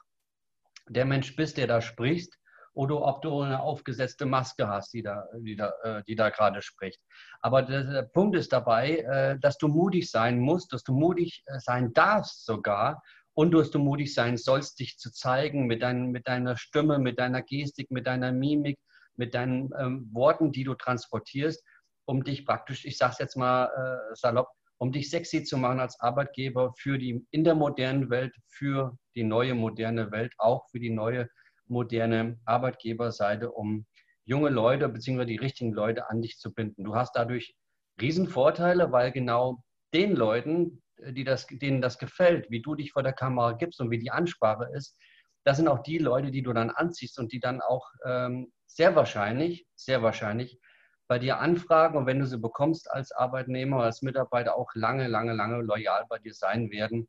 der 0.89 1.05
Mensch 1.05 1.35
bist, 1.35 1.57
der 1.57 1.67
da 1.67 1.81
spricht, 1.81 2.37
oder 2.77 3.01
ob 3.01 3.23
du 3.23 3.41
eine 3.41 3.59
aufgesetzte 3.59 4.27
Maske 4.27 4.67
hast, 4.67 4.93
die 4.93 5.01
da, 5.01 5.25
die 5.39 5.55
da, 5.55 5.73
äh, 5.83 6.03
die 6.03 6.15
da 6.15 6.29
gerade 6.29 6.61
spricht. 6.61 7.01
Aber 7.41 7.63
der, 7.63 8.03
Punkt 8.03 8.35
ist 8.35 8.53
dabei, 8.53 8.97
äh, 8.99 9.39
dass 9.39 9.57
du 9.57 9.67
mutig 9.67 10.11
sein 10.11 10.39
musst, 10.39 10.71
dass 10.73 10.83
du 10.83 10.93
mutig 10.93 11.43
äh, 11.47 11.59
sein 11.59 11.91
darfst 11.93 12.45
sogar 12.45 13.01
und 13.33 13.51
dass 13.51 13.71
du 13.71 13.79
mutig 13.79 14.13
sein 14.13 14.37
sollst, 14.37 14.79
dich 14.79 14.99
zu 14.99 15.11
zeigen 15.11 15.65
mit, 15.65 15.81
dein, 15.81 16.11
mit 16.11 16.27
deiner 16.27 16.55
Stimme, 16.55 16.99
mit 16.99 17.17
deiner 17.17 17.41
Gestik, 17.41 17.89
mit 17.89 18.05
deiner 18.05 18.31
Mimik, 18.31 18.77
mit 19.15 19.33
deinen 19.33 19.71
ähm, 19.79 20.09
Worten, 20.13 20.51
die 20.51 20.63
du 20.63 20.75
transportierst, 20.75 21.63
um 22.05 22.23
dich 22.23 22.45
praktisch, 22.45 22.85
ich 22.85 22.97
sage 22.97 23.13
es 23.13 23.19
jetzt 23.19 23.37
mal 23.37 23.65
äh, 23.65 24.15
salopp, 24.15 24.49
um 24.77 24.91
dich 24.91 25.09
sexy 25.09 25.43
zu 25.43 25.57
machen 25.57 25.79
als 25.79 25.99
Arbeitgeber 25.99 26.73
für 26.77 26.97
die 26.97 27.25
in 27.31 27.43
der 27.43 27.55
modernen 27.55 28.09
Welt, 28.09 28.33
für 28.47 28.97
die 29.15 29.23
neue 29.23 29.55
moderne 29.55 30.11
Welt, 30.11 30.33
auch 30.37 30.67
für 30.69 30.79
die 30.79 30.89
neue 30.89 31.29
moderne 31.67 32.39
Arbeitgeberseite, 32.45 33.51
um 33.51 33.85
junge 34.25 34.49
Leute 34.49 34.87
bzw. 34.89 35.25
die 35.25 35.37
richtigen 35.37 35.73
Leute 35.73 36.09
an 36.09 36.21
dich 36.21 36.37
zu 36.37 36.53
binden. 36.53 36.83
Du 36.83 36.95
hast 36.95 37.15
dadurch 37.15 37.55
Riesenvorteile, 37.99 38.91
weil 38.91 39.11
genau 39.11 39.63
den 39.93 40.15
Leuten, 40.15 40.81
die 41.11 41.23
das, 41.23 41.47
denen 41.47 41.81
das 41.81 41.97
gefällt, 41.97 42.49
wie 42.49 42.61
du 42.61 42.75
dich 42.75 42.91
vor 42.91 43.03
der 43.03 43.13
Kamera 43.13 43.53
gibst 43.53 43.79
und 43.81 43.89
wie 43.89 43.99
die 43.99 44.11
Ansprache 44.11 44.69
ist, 44.73 44.97
das 45.43 45.57
sind 45.57 45.67
auch 45.67 45.81
die 45.81 45.97
Leute, 45.97 46.29
die 46.29 46.43
du 46.43 46.51
dann 46.51 46.69
anziehst 46.69 47.17
und 47.19 47.31
die 47.31 47.39
dann 47.39 47.61
auch 47.61 47.87
ähm, 48.05 48.51
sehr 48.65 48.95
wahrscheinlich, 48.95 49.65
sehr 49.75 50.03
wahrscheinlich 50.03 50.59
bei 51.07 51.19
dir 51.19 51.39
anfragen 51.39 51.97
und 51.97 52.05
wenn 52.05 52.19
du 52.19 52.25
sie 52.25 52.37
bekommst 52.37 52.91
als 52.91 53.11
Arbeitnehmer, 53.11 53.83
als 53.83 54.01
Mitarbeiter 54.01 54.55
auch 54.55 54.73
lange, 54.75 55.07
lange, 55.07 55.33
lange 55.33 55.61
loyal 55.61 56.05
bei 56.09 56.19
dir 56.19 56.33
sein 56.33 56.69
werden, 56.69 57.07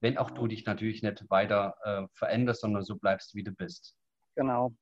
wenn 0.00 0.18
auch 0.18 0.30
du 0.30 0.46
dich 0.46 0.64
natürlich 0.66 1.02
nicht 1.02 1.28
weiter 1.30 1.76
äh, 1.82 2.06
veränderst, 2.12 2.62
sondern 2.62 2.82
so 2.82 2.96
bleibst, 2.96 3.34
wie 3.34 3.44
du 3.44 3.52
bist. 3.52 3.96
Genau. 4.34 4.72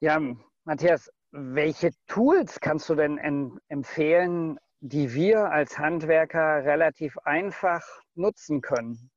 Ja, 0.00 0.20
Matthias, 0.64 1.10
welche 1.30 1.90
Tools 2.06 2.60
kannst 2.60 2.88
du 2.88 2.94
denn 2.94 3.60
empfehlen, 3.68 4.58
die 4.80 5.12
wir 5.12 5.50
als 5.50 5.78
Handwerker 5.78 6.64
relativ 6.64 7.18
einfach 7.18 7.84
nutzen 8.14 8.60
können? 8.60 9.10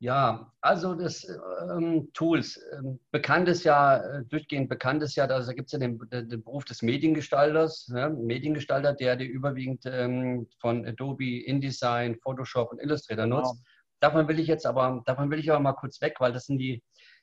Ja, 0.00 0.52
also 0.60 0.94
das 0.94 1.26
ähm, 1.70 2.10
Tools. 2.12 2.60
Ähm, 2.72 2.98
bekannt 3.10 3.48
ist 3.48 3.64
ja, 3.64 3.96
äh, 3.96 4.24
durchgehend 4.24 4.68
bekannt 4.68 5.02
ist 5.02 5.14
ja, 5.14 5.26
da 5.26 5.40
gibt 5.52 5.66
es 5.66 5.72
ja 5.72 5.78
den, 5.78 5.98
den, 6.10 6.42
Beruf 6.42 6.64
des 6.64 6.82
Mediengestalters, 6.82 7.90
ja, 7.94 8.10
Mediengestalter, 8.10 8.92
der 8.92 9.16
die 9.16 9.26
überwiegend 9.26 9.84
ähm, 9.86 10.46
von 10.60 10.84
Adobe, 10.86 11.44
InDesign, 11.44 12.16
Photoshop 12.16 12.72
und 12.72 12.80
Illustrator 12.80 13.26
nutzt. 13.26 13.62
Davon 14.00 14.28
will 14.28 14.40
ich 14.40 14.48
jetzt 14.48 14.66
aber, 14.66 15.02
davon 15.06 15.30
will 15.30 15.38
ich 15.38 15.50
aber 15.50 15.60
mal 15.60 15.72
kurz 15.72 16.00
weg, 16.02 16.16
weil 16.18 16.32
das 16.32 16.46
sind 16.46 16.58
die, 16.58 16.82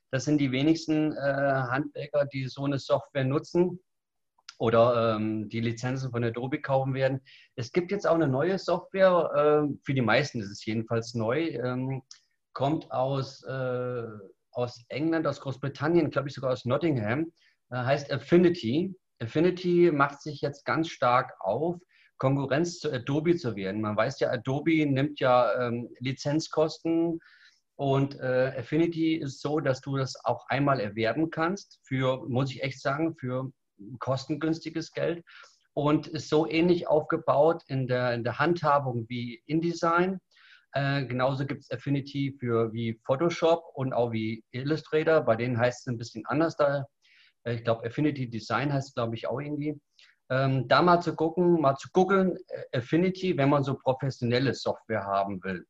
das 0.09 0.25
sind 0.25 0.39
die 0.39 0.51
wenigsten 0.51 1.11
äh, 1.11 1.17
Handwerker, 1.19 2.25
die 2.25 2.47
so 2.47 2.65
eine 2.65 2.79
Software 2.79 3.25
nutzen 3.25 3.79
oder 4.57 5.15
ähm, 5.15 5.49
die 5.49 5.59
Lizenzen 5.59 6.11
von 6.11 6.23
Adobe 6.23 6.61
kaufen 6.61 6.93
werden. 6.93 7.21
Es 7.55 7.71
gibt 7.71 7.91
jetzt 7.91 8.07
auch 8.07 8.15
eine 8.15 8.27
neue 8.27 8.57
Software, 8.57 9.67
äh, 9.67 9.73
für 9.83 9.93
die 9.93 10.01
meisten 10.01 10.39
ist 10.39 10.51
es 10.51 10.65
jedenfalls 10.65 11.13
neu, 11.13 11.47
ähm, 11.49 12.03
kommt 12.53 12.91
aus, 12.91 13.43
äh, 13.43 14.03
aus 14.51 14.83
England, 14.89 15.27
aus 15.27 15.39
Großbritannien, 15.41 16.09
glaube 16.09 16.29
ich 16.29 16.35
sogar 16.35 16.51
aus 16.51 16.65
Nottingham, 16.65 17.31
äh, 17.69 17.77
heißt 17.77 18.11
Affinity. 18.11 18.93
Affinity 19.19 19.91
macht 19.91 20.21
sich 20.21 20.41
jetzt 20.41 20.65
ganz 20.65 20.89
stark 20.89 21.33
auf, 21.39 21.77
Konkurrenz 22.17 22.79
zu 22.79 22.91
Adobe 22.91 23.35
zu 23.35 23.55
werden. 23.55 23.81
Man 23.81 23.97
weiß 23.97 24.19
ja, 24.19 24.29
Adobe 24.29 24.85
nimmt 24.85 25.19
ja 25.19 25.67
ähm, 25.67 25.89
Lizenzkosten 25.99 27.19
und 27.75 28.19
äh, 28.19 28.53
Affinity 28.57 29.15
ist 29.15 29.41
so, 29.41 29.59
dass 29.59 29.81
du 29.81 29.97
das 29.97 30.15
auch 30.23 30.45
einmal 30.49 30.79
erwerben 30.79 31.31
kannst 31.31 31.79
für, 31.83 32.23
muss 32.27 32.51
ich 32.51 32.61
echt 32.61 32.79
sagen, 32.79 33.15
für 33.15 33.51
kostengünstiges 33.97 34.91
Geld 34.91 35.23
und 35.73 36.07
ist 36.07 36.29
so 36.29 36.47
ähnlich 36.47 36.87
aufgebaut 36.87 37.63
in 37.67 37.87
der, 37.87 38.13
in 38.13 38.23
der 38.23 38.37
Handhabung 38.37 39.09
wie 39.09 39.41
InDesign. 39.47 40.19
Äh, 40.73 41.05
genauso 41.05 41.45
gibt 41.45 41.61
es 41.61 41.71
Affinity 41.71 42.35
für 42.39 42.71
wie 42.71 42.99
Photoshop 43.05 43.63
und 43.73 43.93
auch 43.93 44.11
wie 44.11 44.43
Illustrator. 44.51 45.21
Bei 45.21 45.35
denen 45.35 45.57
heißt 45.57 45.81
es 45.81 45.87
ein 45.87 45.97
bisschen 45.97 46.25
anders 46.25 46.55
da. 46.55 46.85
Äh, 47.43 47.55
ich 47.55 47.63
glaube, 47.63 47.85
Affinity 47.85 48.29
Design 48.29 48.71
heißt 48.71 48.89
es, 48.89 48.93
glaube 48.93 49.15
ich, 49.15 49.27
auch 49.27 49.39
irgendwie. 49.39 49.79
Ähm, 50.29 50.67
da 50.69 50.81
mal 50.81 51.01
zu 51.01 51.13
gucken, 51.15 51.59
mal 51.59 51.75
zu 51.75 51.89
gucken, 51.91 52.37
äh, 52.47 52.77
Affinity, 52.77 53.37
wenn 53.37 53.49
man 53.49 53.63
so 53.63 53.75
professionelle 53.75 54.53
Software 54.53 55.03
haben 55.03 55.43
will 55.43 55.65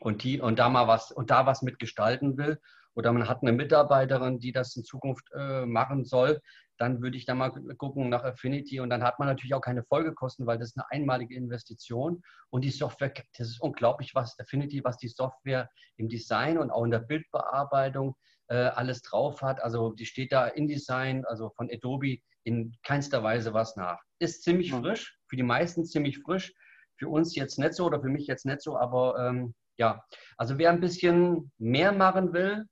und, 0.00 0.22
die, 0.24 0.40
und 0.40 0.58
da 0.58 0.68
mal 0.68 0.86
was 0.86 1.10
und 1.10 1.30
da 1.30 1.46
was 1.46 1.62
mitgestalten 1.62 2.36
will 2.36 2.60
oder 2.94 3.12
man 3.12 3.28
hat 3.28 3.42
eine 3.42 3.52
Mitarbeiterin, 3.52 4.40
die 4.40 4.52
das 4.52 4.76
in 4.76 4.84
Zukunft 4.84 5.30
äh, 5.34 5.64
machen 5.64 6.04
soll, 6.04 6.40
dann 6.78 7.02
würde 7.02 7.16
ich 7.16 7.26
da 7.26 7.34
mal 7.34 7.50
gucken 7.50 8.08
nach 8.08 8.24
Affinity 8.24 8.80
und 8.80 8.90
dann 8.90 9.02
hat 9.02 9.18
man 9.18 9.28
natürlich 9.28 9.54
auch 9.54 9.60
keine 9.60 9.84
Folgekosten, 9.84 10.46
weil 10.46 10.58
das 10.58 10.70
ist 10.70 10.78
eine 10.78 10.90
einmalige 10.90 11.34
Investition 11.34 12.22
und 12.50 12.64
die 12.64 12.70
Software, 12.70 13.12
das 13.36 13.48
ist 13.48 13.60
unglaublich, 13.60 14.14
was 14.14 14.38
Affinity, 14.38 14.82
was 14.84 14.96
die 14.96 15.08
Software 15.08 15.68
im 15.96 16.08
Design 16.08 16.58
und 16.58 16.70
auch 16.70 16.84
in 16.84 16.90
der 16.90 17.00
Bildbearbeitung 17.00 18.16
äh, 18.48 18.56
alles 18.56 19.02
drauf 19.02 19.42
hat. 19.42 19.62
Also 19.62 19.92
die 19.92 20.06
steht 20.06 20.32
da 20.32 20.46
InDesign, 20.46 21.24
also 21.26 21.50
von 21.50 21.68
Adobe 21.70 22.18
in 22.44 22.74
keinster 22.82 23.22
Weise 23.22 23.52
was 23.52 23.76
nach. 23.76 24.00
Ist 24.18 24.42
ziemlich 24.42 24.72
mhm. 24.72 24.82
frisch, 24.82 25.18
für 25.28 25.36
die 25.36 25.42
meisten 25.42 25.84
ziemlich 25.84 26.20
frisch, 26.20 26.52
für 26.96 27.08
uns 27.08 27.34
jetzt 27.36 27.58
nicht 27.58 27.74
so 27.74 27.86
oder 27.86 28.00
für 28.00 28.08
mich 28.08 28.26
jetzt 28.26 28.46
nicht 28.46 28.62
so, 28.62 28.76
aber 28.76 29.16
ähm, 29.18 29.54
ja, 29.76 30.02
also 30.36 30.58
wer 30.58 30.70
ein 30.70 30.80
bisschen 30.80 31.52
mehr 31.58 31.92
machen 31.92 32.32
will 32.32 32.64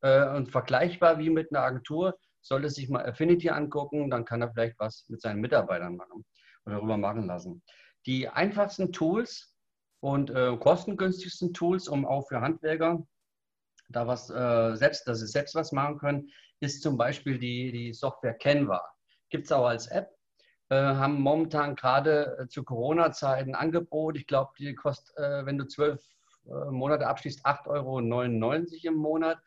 äh, 0.00 0.28
und 0.30 0.50
vergleichbar 0.50 1.18
wie 1.18 1.30
mit 1.30 1.52
einer 1.52 1.64
Agentur, 1.64 2.16
sollte 2.48 2.70
sich 2.70 2.88
mal 2.88 3.06
Affinity 3.06 3.50
angucken, 3.50 4.10
dann 4.10 4.24
kann 4.24 4.42
er 4.42 4.50
vielleicht 4.50 4.78
was 4.78 5.06
mit 5.08 5.20
seinen 5.20 5.40
Mitarbeitern 5.40 5.96
machen 5.96 6.24
oder 6.64 6.76
darüber 6.76 6.96
machen 6.96 7.26
lassen. 7.26 7.62
Die 8.06 8.28
einfachsten 8.28 8.92
Tools 8.92 9.54
und 10.00 10.30
äh, 10.30 10.56
kostengünstigsten 10.56 11.52
Tools, 11.52 11.88
um 11.88 12.06
auch 12.06 12.26
für 12.28 12.40
Handwerker 12.40 13.06
da 13.88 14.06
was 14.06 14.30
äh, 14.30 14.76
selbst, 14.76 15.08
dass 15.08 15.20
sie 15.20 15.26
selbst 15.26 15.54
was 15.54 15.72
machen 15.72 15.98
können, 15.98 16.28
ist 16.60 16.82
zum 16.82 16.96
Beispiel 16.96 17.38
die, 17.38 17.72
die 17.72 17.92
Software 17.92 18.34
Canva. 18.34 18.82
Gibt 19.30 19.46
es 19.46 19.52
auch 19.52 19.66
als 19.66 19.86
App, 19.86 20.10
äh, 20.70 20.76
haben 20.76 21.20
momentan 21.20 21.74
gerade 21.76 22.38
äh, 22.38 22.48
zu 22.48 22.64
Corona-Zeiten 22.64 23.54
Angebot. 23.54 24.16
Ich 24.16 24.26
glaube, 24.26 24.52
die 24.58 24.74
kostet, 24.74 25.16
äh, 25.16 25.46
wenn 25.46 25.58
du 25.58 25.66
zwölf 25.66 26.02
äh, 26.46 26.70
Monate 26.70 27.06
abschließt, 27.06 27.46
8,99 27.46 27.68
Euro 27.68 28.94
im 28.94 28.94
Monat. 28.94 29.38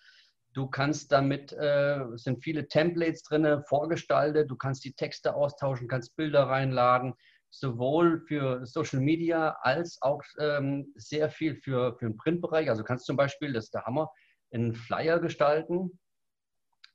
Du 0.53 0.67
kannst 0.67 1.11
damit, 1.11 1.53
äh, 1.53 2.03
sind 2.15 2.43
viele 2.43 2.67
Templates 2.67 3.23
drin, 3.23 3.63
vorgestaltet. 3.67 4.51
Du 4.51 4.57
kannst 4.57 4.83
die 4.83 4.93
Texte 4.93 5.33
austauschen, 5.33 5.87
kannst 5.87 6.15
Bilder 6.17 6.43
reinladen, 6.43 7.13
sowohl 7.49 8.19
für 8.27 8.65
Social 8.65 8.99
Media 8.99 9.57
als 9.61 9.97
auch 10.01 10.21
ähm, 10.39 10.91
sehr 10.95 11.29
viel 11.29 11.55
für, 11.55 11.95
für 11.97 12.05
den 12.05 12.17
Printbereich. 12.17 12.69
Also 12.69 12.83
kannst 12.83 13.05
zum 13.05 13.15
Beispiel, 13.15 13.53
das 13.53 13.65
ist 13.65 13.73
der 13.73 13.85
Hammer, 13.85 14.09
einen 14.51 14.73
Flyer 14.73 15.19
gestalten 15.19 15.99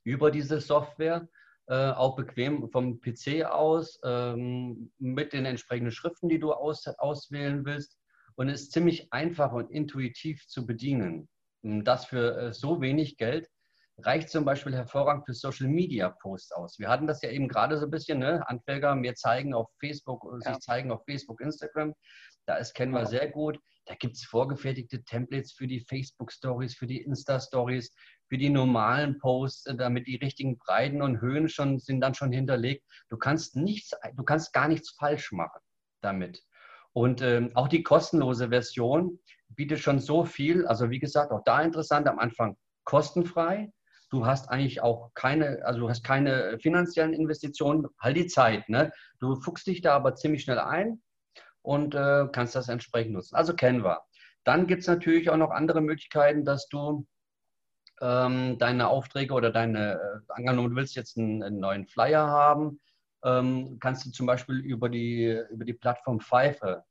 über 0.05 0.31
diese 0.31 0.61
Software, 0.61 1.27
äh, 1.67 1.91
auch 1.91 2.15
bequem 2.15 2.71
vom 2.71 3.01
PC 3.01 3.45
aus, 3.45 3.99
ähm, 4.05 4.93
mit 4.99 5.33
den 5.33 5.47
entsprechenden 5.47 5.93
Schriften, 5.93 6.29
die 6.29 6.39
du 6.39 6.53
aus, 6.53 6.87
auswählen 6.87 7.65
willst. 7.65 7.99
Und 8.37 8.51
es 8.51 8.63
ist 8.63 8.73
ziemlich 8.73 9.13
einfach 9.13 9.53
und 9.53 9.71
intuitiv 9.71 10.47
zu 10.47 10.67
bedienen. 10.67 11.29
Das 11.85 12.07
für 12.07 12.37
äh, 12.39 12.53
so 12.53 12.81
wenig 12.81 13.17
Geld 13.17 13.49
reicht 13.99 14.29
zum 14.29 14.45
Beispiel 14.45 14.75
hervorragend 14.75 15.25
für 15.25 15.35
Social 15.35 15.69
Media 15.69 16.11
Posts 16.11 16.53
aus. 16.53 16.79
Wir 16.79 16.89
hatten 16.89 17.07
das 17.07 17.23
ja 17.23 17.31
eben 17.31 17.49
gerade 17.49 17.79
so 17.79 17.87
ein 17.87 17.91
bisschen, 17.91 18.19
ne? 18.19 18.45
Handwerker 18.47 18.95
mir 18.95 19.15
zeigen 19.15 19.55
auf 19.55 19.69
Facebook, 19.81 20.25
ja. 20.45 20.53
sich 20.53 20.61
zeigen 20.63 20.91
auf 20.93 21.03
Facebook, 21.05 21.41
Instagram. 21.41 21.95
Da 22.47 22.57
ist 22.57 22.75
kennen 22.75 22.93
wir 22.93 23.07
sehr 23.07 23.29
gut. 23.29 23.59
Da 23.87 23.95
gibt 23.95 24.17
es 24.17 24.25
vorgefertigte 24.25 25.03
Templates 25.05 25.53
für 25.53 25.67
die 25.67 25.81
Facebook 25.81 26.33
Stories, 26.33 26.75
für 26.75 26.87
die 26.87 27.03
Insta 27.03 27.41
Stories, 27.41 27.93
für 28.29 28.37
die 28.37 28.51
normalen 28.51 29.19
Posts, 29.19 29.67
äh, 29.67 29.77
damit 29.77 30.07
die 30.07 30.17
richtigen 30.17 30.59
Breiten 30.59 31.03
und 31.03 31.21
Höhen 31.21 31.49
schon 31.49 31.79
sind 31.79 32.01
dann 32.01 32.15
schon 32.15 32.33
hinterlegt. 32.33 32.85
Du 33.09 33.17
kannst 33.17 33.57
nichts, 33.57 33.93
du 34.15 34.25
kannst 34.25 34.53
gar 34.53 34.69
nichts 34.69 34.91
falsch 34.91 35.33
machen 35.33 35.61
damit. 36.03 36.43
Und 36.93 37.21
ähm, 37.23 37.51
auch 37.55 37.69
die 37.69 37.83
kostenlose 37.83 38.49
Version 38.49 39.19
bietet 39.49 39.81
schon 39.81 39.99
so 39.99 40.25
viel. 40.25 40.67
Also 40.67 40.91
wie 40.91 40.99
gesagt, 40.99 41.33
auch 41.33 41.43
da 41.45 41.63
interessant 41.63 42.09
am 42.09 42.19
Anfang 42.19 42.57
kostenfrei. 42.85 43.73
Du 44.11 44.25
hast 44.25 44.49
eigentlich 44.49 44.83
auch 44.83 45.11
keine, 45.15 45.65
also 45.65 45.81
du 45.81 45.89
hast 45.89 46.05
keine 46.05 46.59
finanziellen 46.61 47.13
Investitionen, 47.13 47.87
halt 47.99 48.17
die 48.17 48.27
Zeit. 48.27 48.69
Ne? 48.69 48.93
Du 49.19 49.35
fuchst 49.37 49.67
dich 49.67 49.81
da 49.81 49.95
aber 49.97 50.15
ziemlich 50.15 50.43
schnell 50.43 50.61
ein 50.61 51.03
und 51.63 51.95
äh, 51.95 52.27
kannst 52.33 52.55
das 52.55 52.69
entsprechend 52.69 53.15
nutzen. 53.15 53.35
Also 53.35 53.55
Canva. 53.55 54.05
Dann 54.45 54.69
gibt 54.69 54.83
es 54.83 54.89
natürlich 54.89 55.29
auch 55.29 55.37
noch 55.37 55.51
andere 55.51 55.81
Möglichkeiten, 55.81 56.45
dass 56.45 56.69
du 56.69 57.05
ähm, 58.01 58.59
deine 58.59 58.89
Aufträge 58.89 59.35
oder 59.35 59.51
deine, 59.51 59.95
äh, 59.95 60.33
angenommen, 60.33 60.71
du 60.71 60.77
willst 60.77 60.95
jetzt 60.95 61.19
einen, 61.19 61.43
einen 61.43 61.59
neuen 61.59 61.87
Flyer 61.87 62.29
haben, 62.29 62.81
ähm, 63.25 63.79
kannst 63.81 64.07
du 64.07 64.11
zum 64.11 64.27
Beispiel 64.27 64.61
über 64.61 64.89
die, 64.89 65.43
über 65.51 65.65
die 65.65 65.73
Plattform 65.73 66.21
Pfeife, 66.21 66.85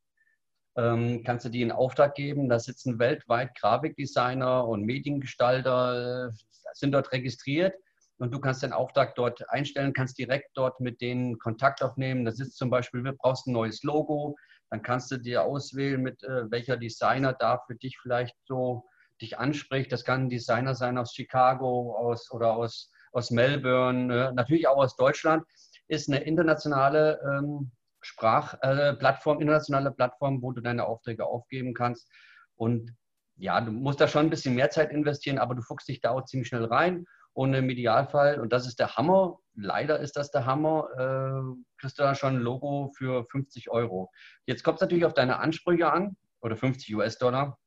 ähm, 0.77 1.23
kannst 1.23 1.45
du 1.45 1.49
die 1.49 1.61
in 1.61 1.71
Auftrag 1.71 2.15
geben. 2.15 2.49
Da 2.49 2.59
sitzen 2.59 2.99
weltweit 2.99 3.55
Grafikdesigner 3.55 4.67
und 4.67 4.83
Mediengestalter, 4.83 6.29
äh, 6.29 6.31
sind 6.73 6.91
dort 6.91 7.11
registriert 7.11 7.75
und 8.17 8.33
du 8.33 8.39
kannst 8.39 8.63
den 8.63 8.73
Auftrag 8.73 9.15
dort 9.15 9.49
einstellen, 9.49 9.93
kannst 9.93 10.17
direkt 10.17 10.49
dort 10.55 10.79
mit 10.79 11.01
denen 11.01 11.37
Kontakt 11.37 11.81
aufnehmen. 11.81 12.25
Das 12.25 12.39
ist 12.39 12.57
zum 12.57 12.69
Beispiel, 12.69 13.03
wir 13.03 13.13
brauchst 13.13 13.47
ein 13.47 13.53
neues 13.53 13.83
Logo, 13.83 14.35
dann 14.69 14.81
kannst 14.81 15.11
du 15.11 15.17
dir 15.17 15.43
auswählen, 15.43 16.01
mit 16.01 16.23
äh, 16.23 16.49
welcher 16.51 16.77
Designer 16.77 17.33
da 17.33 17.61
für 17.67 17.75
dich 17.75 17.97
vielleicht 18.01 18.35
so 18.45 18.85
dich 19.21 19.37
anspricht. 19.37 19.91
Das 19.91 20.03
kann 20.03 20.23
ein 20.23 20.29
Designer 20.29 20.75
sein 20.75 20.97
aus 20.97 21.13
Chicago 21.13 21.95
aus, 21.95 22.31
oder 22.31 22.55
aus, 22.55 22.91
aus 23.11 23.31
Melbourne, 23.31 24.29
äh, 24.29 24.33
natürlich 24.33 24.67
auch 24.67 24.77
aus 24.77 24.95
Deutschland 24.95 25.43
ist 25.87 26.09
eine 26.09 26.23
internationale 26.23 27.19
ähm, 27.23 27.71
Sprachplattform, 28.05 29.37
äh, 29.37 29.41
internationale 29.41 29.91
Plattform, 29.91 30.41
wo 30.41 30.51
du 30.51 30.61
deine 30.61 30.85
Aufträge 30.85 31.25
aufgeben 31.25 31.73
kannst. 31.73 32.09
Und 32.55 32.95
ja, 33.37 33.59
du 33.59 33.71
musst 33.71 33.99
da 33.99 34.07
schon 34.07 34.27
ein 34.27 34.29
bisschen 34.29 34.55
mehr 34.55 34.69
Zeit 34.69 34.91
investieren, 34.91 35.39
aber 35.39 35.55
du 35.55 35.61
fuchst 35.61 35.87
dich 35.87 36.01
da 36.01 36.11
auch 36.11 36.25
ziemlich 36.25 36.47
schnell 36.47 36.65
rein. 36.65 37.05
Und 37.33 37.53
im 37.53 37.69
Idealfall, 37.69 38.39
und 38.39 38.53
das 38.53 38.65
ist 38.65 38.79
der 38.79 38.95
Hammer, 38.95 39.39
leider 39.55 39.99
ist 39.99 40.15
das 40.15 40.31
der 40.31 40.45
Hammer, 40.45 40.87
äh, 40.97 41.63
kriegst 41.79 41.99
du 41.99 42.03
da 42.03 42.15
schon 42.15 42.35
ein 42.35 42.41
Logo 42.41 42.93
für 42.95 43.25
50 43.29 43.69
Euro. 43.71 44.09
Jetzt 44.45 44.63
kommt 44.63 44.77
es 44.77 44.81
natürlich 44.81 45.03
auf 45.03 45.13
deine 45.13 45.39
Ansprüche 45.39 45.91
an, 45.91 46.15
oder 46.45 46.55
50 46.55 46.95
US-Dollar. 46.95 47.57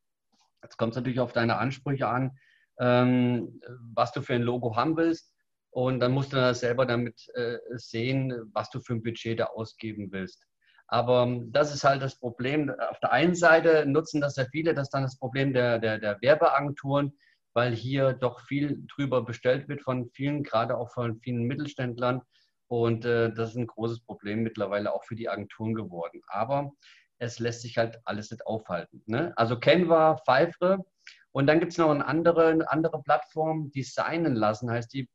Jetzt 0.63 0.77
kommt 0.79 0.93
es 0.93 0.97
natürlich 0.97 1.21
auf 1.21 1.33
deine 1.33 1.59
Ansprüche 1.59 2.09
an, 2.09 2.39
ähm, 2.79 3.61
was 3.93 4.13
du 4.13 4.23
für 4.23 4.35
ein 4.35 4.43
Logo 4.43 4.77
haben 4.77 4.97
willst. 4.97 5.35
Und 5.71 6.01
dann 6.01 6.13
musst 6.13 6.33
du 6.33 6.37
dann 6.37 6.55
selber 6.55 6.87
damit 6.87 7.29
äh, 7.35 7.59
sehen, 7.77 8.33
was 8.53 8.71
du 8.71 8.81
für 8.81 8.95
ein 8.95 9.03
Budget 9.03 9.39
da 9.39 9.47
ausgeben 9.47 10.11
willst. 10.11 10.45
Aber 10.89 11.25
ähm, 11.25 11.53
das 11.53 11.75
ist 11.75 11.85
halt 11.85 12.03
das 12.03 12.19
Problem. 12.19 12.71
Auf 12.71 12.99
der 13.01 13.13
einen 13.13 13.35
Seite 13.35 13.85
nutzen 13.87 14.21
das 14.21 14.37
ja 14.37 14.47
viele, 14.51 14.75
das 14.75 14.85
ist 14.89 14.95
dann 14.95 15.03
das 15.03 15.19
Problem 15.19 15.53
der, 15.53 15.79
der, 15.79 15.99
der 15.99 16.21
Werbeagenturen, 16.21 17.13
weil 17.53 17.75
hier 17.75 18.15
doch 18.15 18.41
viel 18.41 18.83
drüber 18.95 19.23
bestellt 19.23 19.69
wird 19.69 19.83
von 19.83 20.11
vielen, 20.15 20.43
gerade 20.43 20.77
auch 20.77 20.91
von 20.93 21.21
vielen 21.21 21.45
Mittelständlern. 21.45 22.23
Und 22.69 23.05
äh, 23.05 23.33
das 23.33 23.51
ist 23.51 23.57
ein 23.57 23.67
großes 23.67 24.01
Problem 24.05 24.43
mittlerweile 24.43 24.93
auch 24.93 25.05
für 25.05 25.17
die 25.17 25.29
Agenturen 25.29 25.75
geworden. 25.75 26.23
Aber 26.29 26.73
es 27.19 27.39
lässt 27.39 27.63
sich 27.63 27.77
halt 27.77 27.99
alles 28.05 28.31
nicht 28.31 28.47
aufhalten. 28.47 29.03
Ne? 29.07 29.33
Also 29.37 29.59
Canva, 29.59 30.19
Pfeifre. 30.25 30.85
Und 31.33 31.47
dann 31.47 31.61
gibt 31.61 31.73
es 31.73 31.79
noch 31.79 31.91
eine 31.91 32.07
andere, 32.07 32.49
eine 32.49 32.71
andere 32.71 33.03
Plattform, 33.03 33.71
Designen 33.71 34.35
lassen, 34.35 34.71
heißt 34.71 34.93
die 34.93 35.09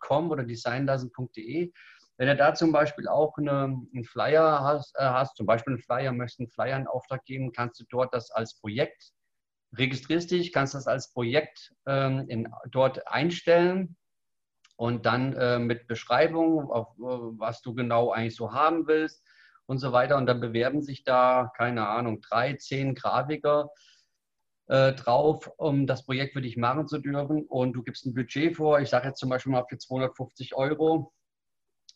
.com 0.00 0.30
oder 0.30 0.44
designlassen.de. 0.44 1.72
Wenn 2.16 2.28
du 2.28 2.36
da 2.36 2.54
zum 2.54 2.72
Beispiel 2.72 3.08
auch 3.08 3.36
eine, 3.36 3.62
einen 3.92 4.04
Flyer 4.04 4.60
hast, 4.62 4.94
äh, 4.96 5.04
hast, 5.04 5.36
zum 5.36 5.46
Beispiel 5.46 5.74
einen 5.74 5.82
Flyer, 5.82 6.12
möchtest 6.12 6.40
einen 6.40 6.50
Flyer 6.50 6.76
in 6.76 6.86
Auftrag 6.86 7.24
geben, 7.24 7.52
kannst 7.52 7.80
du 7.80 7.84
dort 7.88 8.14
das 8.14 8.30
als 8.30 8.58
Projekt, 8.60 9.12
registrierst 9.76 10.30
dich, 10.30 10.52
kannst 10.52 10.74
das 10.74 10.86
als 10.86 11.12
Projekt 11.12 11.74
ähm, 11.86 12.26
in, 12.28 12.52
dort 12.70 13.08
einstellen 13.08 13.96
und 14.76 15.06
dann 15.06 15.34
äh, 15.34 15.58
mit 15.58 15.86
Beschreibung, 15.86 16.70
auf, 16.70 16.88
was 16.98 17.62
du 17.62 17.74
genau 17.74 18.10
eigentlich 18.10 18.36
so 18.36 18.52
haben 18.52 18.86
willst 18.86 19.24
und 19.66 19.78
so 19.78 19.92
weiter. 19.92 20.16
Und 20.16 20.26
dann 20.26 20.40
bewerben 20.40 20.82
sich 20.82 21.04
da, 21.04 21.50
keine 21.56 21.88
Ahnung, 21.88 22.20
drei, 22.20 22.54
zehn 22.54 22.94
Grafiker 22.94 23.70
äh, 24.72 24.94
drauf, 24.94 25.50
um 25.58 25.86
das 25.86 26.06
Projekt 26.06 26.32
für 26.32 26.40
dich 26.40 26.56
machen 26.56 26.88
zu 26.88 26.98
dürfen. 26.98 27.44
Und 27.44 27.74
du 27.74 27.82
gibst 27.82 28.06
ein 28.06 28.14
Budget 28.14 28.56
vor, 28.56 28.80
ich 28.80 28.88
sage 28.88 29.08
jetzt 29.08 29.18
zum 29.18 29.28
Beispiel 29.28 29.52
mal 29.52 29.66
für 29.68 29.76
250 29.76 30.54
Euro. 30.54 31.12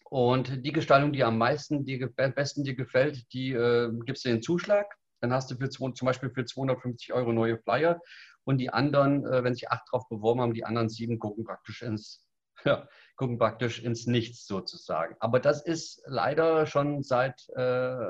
Und 0.04 0.64
die 0.64 0.72
Gestaltung, 0.72 1.12
die 1.14 1.24
am 1.24 1.38
meisten, 1.38 1.86
die 1.86 2.06
am 2.18 2.34
besten 2.34 2.64
dir 2.64 2.74
gefällt, 2.74 3.32
die 3.32 3.52
äh, 3.52 3.90
gibst 4.04 4.26
du 4.26 4.28
den 4.28 4.42
Zuschlag. 4.42 4.94
Dann 5.22 5.32
hast 5.32 5.50
du 5.50 5.56
für, 5.56 5.70
zum 5.70 6.04
Beispiel 6.04 6.28
für 6.28 6.44
250 6.44 7.14
Euro 7.14 7.32
neue 7.32 7.56
Flyer. 7.56 7.98
Und 8.44 8.58
die 8.58 8.68
anderen, 8.68 9.24
äh, 9.24 9.42
wenn 9.42 9.54
sich 9.54 9.70
acht 9.70 9.90
drauf 9.90 10.06
beworben 10.10 10.42
haben, 10.42 10.52
die 10.52 10.66
anderen 10.66 10.90
sieben 10.90 11.18
gucken 11.18 11.44
praktisch 11.44 11.80
ins, 11.80 12.26
ja, 12.64 12.86
gucken 13.16 13.38
praktisch 13.38 13.82
ins 13.82 14.06
Nichts 14.06 14.46
sozusagen. 14.46 15.16
Aber 15.20 15.40
das 15.40 15.64
ist 15.64 16.02
leider 16.06 16.66
schon 16.66 17.02
seit 17.02 17.48
äh, 17.56 18.08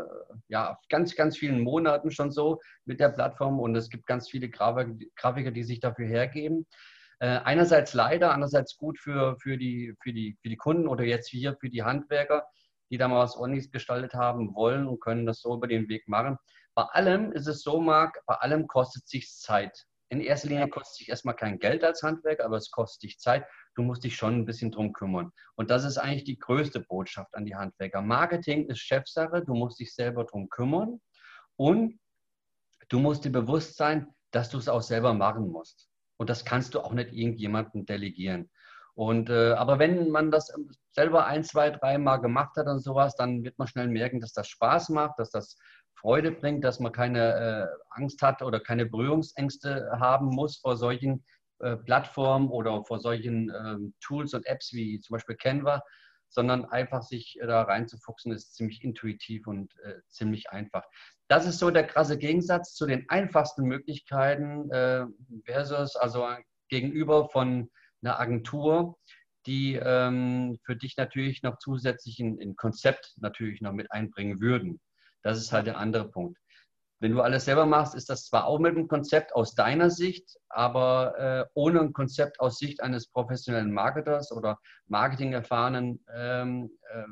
ja, 0.48 0.78
ganz, 0.88 1.14
ganz 1.14 1.38
vielen 1.38 1.60
Monaten 1.60 2.10
schon 2.10 2.30
so 2.30 2.60
mit 2.84 3.00
der 3.00 3.10
Plattform 3.10 3.60
und 3.60 3.74
es 3.76 3.88
gibt 3.88 4.06
ganz 4.06 4.28
viele 4.28 4.50
Grafiker, 4.50 5.50
die 5.50 5.64
sich 5.64 5.80
dafür 5.80 6.06
hergeben. 6.06 6.66
Äh, 7.18 7.38
einerseits 7.44 7.94
leider, 7.94 8.32
andererseits 8.32 8.76
gut 8.76 8.98
für, 8.98 9.36
für, 9.40 9.56
die, 9.56 9.94
für, 10.02 10.12
die, 10.12 10.36
für 10.42 10.48
die 10.48 10.56
Kunden 10.56 10.88
oder 10.88 11.04
jetzt 11.04 11.28
hier 11.28 11.56
für 11.58 11.70
die 11.70 11.82
Handwerker, 11.82 12.46
die 12.90 12.98
da 12.98 13.08
mal 13.08 13.20
was 13.20 13.36
ordentliches 13.36 13.70
gestaltet 13.70 14.14
haben 14.14 14.54
wollen 14.54 14.86
und 14.86 15.00
können 15.00 15.24
das 15.24 15.40
so 15.40 15.54
über 15.54 15.66
den 15.66 15.88
Weg 15.88 16.08
machen. 16.08 16.36
Bei 16.74 16.82
allem 16.82 17.32
ist 17.32 17.46
es 17.46 17.62
so, 17.62 17.80
Marc, 17.80 18.20
bei 18.26 18.34
allem 18.34 18.66
kostet 18.66 19.04
es 19.04 19.10
sich 19.10 19.32
Zeit. 19.34 19.86
In 20.08 20.20
erster 20.20 20.48
Linie 20.48 20.68
kostet 20.68 20.92
es 20.92 20.98
sich 20.98 21.08
erstmal 21.08 21.34
kein 21.34 21.58
Geld 21.58 21.82
als 21.82 22.02
Handwerker, 22.02 22.44
aber 22.44 22.58
es 22.58 22.70
kostet 22.70 23.04
dich 23.04 23.18
Zeit. 23.18 23.46
Du 23.76 23.82
musst 23.82 24.04
dich 24.04 24.16
schon 24.16 24.34
ein 24.34 24.46
bisschen 24.46 24.72
drum 24.72 24.92
kümmern. 24.92 25.30
Und 25.54 25.70
das 25.70 25.84
ist 25.84 25.98
eigentlich 25.98 26.24
die 26.24 26.38
größte 26.38 26.80
Botschaft 26.80 27.34
an 27.34 27.44
die 27.44 27.54
Handwerker. 27.54 28.00
Marketing 28.00 28.68
ist 28.68 28.80
Chefsache, 28.80 29.42
du 29.44 29.54
musst 29.54 29.78
dich 29.78 29.94
selber 29.94 30.24
drum 30.24 30.48
kümmern 30.48 31.00
und 31.56 32.00
du 32.88 32.98
musst 32.98 33.24
dir 33.24 33.32
bewusst 33.32 33.76
sein, 33.76 34.08
dass 34.30 34.48
du 34.50 34.58
es 34.58 34.68
auch 34.68 34.82
selber 34.82 35.12
machen 35.12 35.48
musst. 35.48 35.88
Und 36.16 36.30
das 36.30 36.44
kannst 36.44 36.74
du 36.74 36.80
auch 36.80 36.92
nicht 36.92 37.12
irgendjemandem 37.12 37.84
delegieren. 37.84 38.50
Und, 38.94 39.28
äh, 39.28 39.52
aber 39.52 39.78
wenn 39.78 40.10
man 40.10 40.30
das 40.30 40.50
selber 40.92 41.26
ein, 41.26 41.44
zwei, 41.44 41.70
drei 41.70 41.98
Mal 41.98 42.16
gemacht 42.16 42.56
hat 42.56 42.66
und 42.66 42.80
sowas, 42.80 43.14
dann 43.14 43.44
wird 43.44 43.58
man 43.58 43.68
schnell 43.68 43.88
merken, 43.88 44.20
dass 44.20 44.32
das 44.32 44.48
Spaß 44.48 44.88
macht, 44.88 45.18
dass 45.18 45.30
das 45.30 45.58
Freude 45.94 46.32
bringt, 46.32 46.64
dass 46.64 46.80
man 46.80 46.92
keine 46.92 47.34
äh, 47.34 47.66
Angst 47.90 48.22
hat 48.22 48.40
oder 48.40 48.58
keine 48.58 48.86
Berührungsängste 48.86 49.90
haben 50.00 50.28
muss 50.28 50.56
vor 50.56 50.78
solchen 50.78 51.24
äh, 51.60 51.76
Plattformen 51.76 52.48
oder 52.48 52.84
vor 52.84 52.98
solchen 52.98 53.50
ähm, 53.50 53.94
Tools 54.00 54.34
und 54.34 54.46
Apps 54.46 54.72
wie 54.72 55.00
zum 55.00 55.14
Beispiel 55.14 55.36
Canva, 55.36 55.82
sondern 56.28 56.64
einfach 56.66 57.02
sich 57.02 57.38
da 57.40 57.62
reinzufuchsen, 57.62 58.32
ist 58.32 58.54
ziemlich 58.54 58.82
intuitiv 58.82 59.46
und 59.46 59.72
äh, 59.84 60.00
ziemlich 60.08 60.50
einfach. 60.50 60.84
Das 61.28 61.46
ist 61.46 61.58
so 61.58 61.70
der 61.70 61.86
krasse 61.86 62.18
Gegensatz 62.18 62.74
zu 62.74 62.86
den 62.86 63.08
einfachsten 63.08 63.64
Möglichkeiten 63.64 64.70
äh, 64.70 65.06
versus 65.44 65.96
also 65.96 66.26
gegenüber 66.68 67.28
von 67.28 67.70
einer 68.02 68.20
Agentur, 68.20 68.98
die 69.46 69.74
ähm, 69.74 70.58
für 70.64 70.76
dich 70.76 70.96
natürlich 70.96 71.42
noch 71.42 71.58
zusätzlich 71.58 72.18
ein, 72.20 72.38
ein 72.40 72.56
Konzept 72.56 73.14
natürlich 73.16 73.60
noch 73.60 73.72
mit 73.72 73.90
einbringen 73.92 74.40
würden. 74.40 74.80
Das 75.22 75.38
ist 75.38 75.52
halt 75.52 75.66
der 75.66 75.78
andere 75.78 76.10
Punkt. 76.10 76.38
Wenn 76.98 77.12
du 77.12 77.20
alles 77.20 77.44
selber 77.44 77.66
machst, 77.66 77.94
ist 77.94 78.08
das 78.08 78.24
zwar 78.24 78.46
auch 78.46 78.58
mit 78.58 78.72
einem 78.72 78.88
Konzept 78.88 79.34
aus 79.34 79.54
deiner 79.54 79.90
Sicht, 79.90 80.38
aber 80.48 81.18
äh, 81.18 81.44
ohne 81.54 81.80
ein 81.80 81.92
Konzept 81.92 82.40
aus 82.40 82.58
Sicht 82.58 82.82
eines 82.82 83.08
professionellen 83.08 83.72
Marketers 83.72 84.32
oder 84.32 84.58
marketingerfahrenen 84.86 86.04
ähm, 86.14 86.70
äh, 86.90 87.04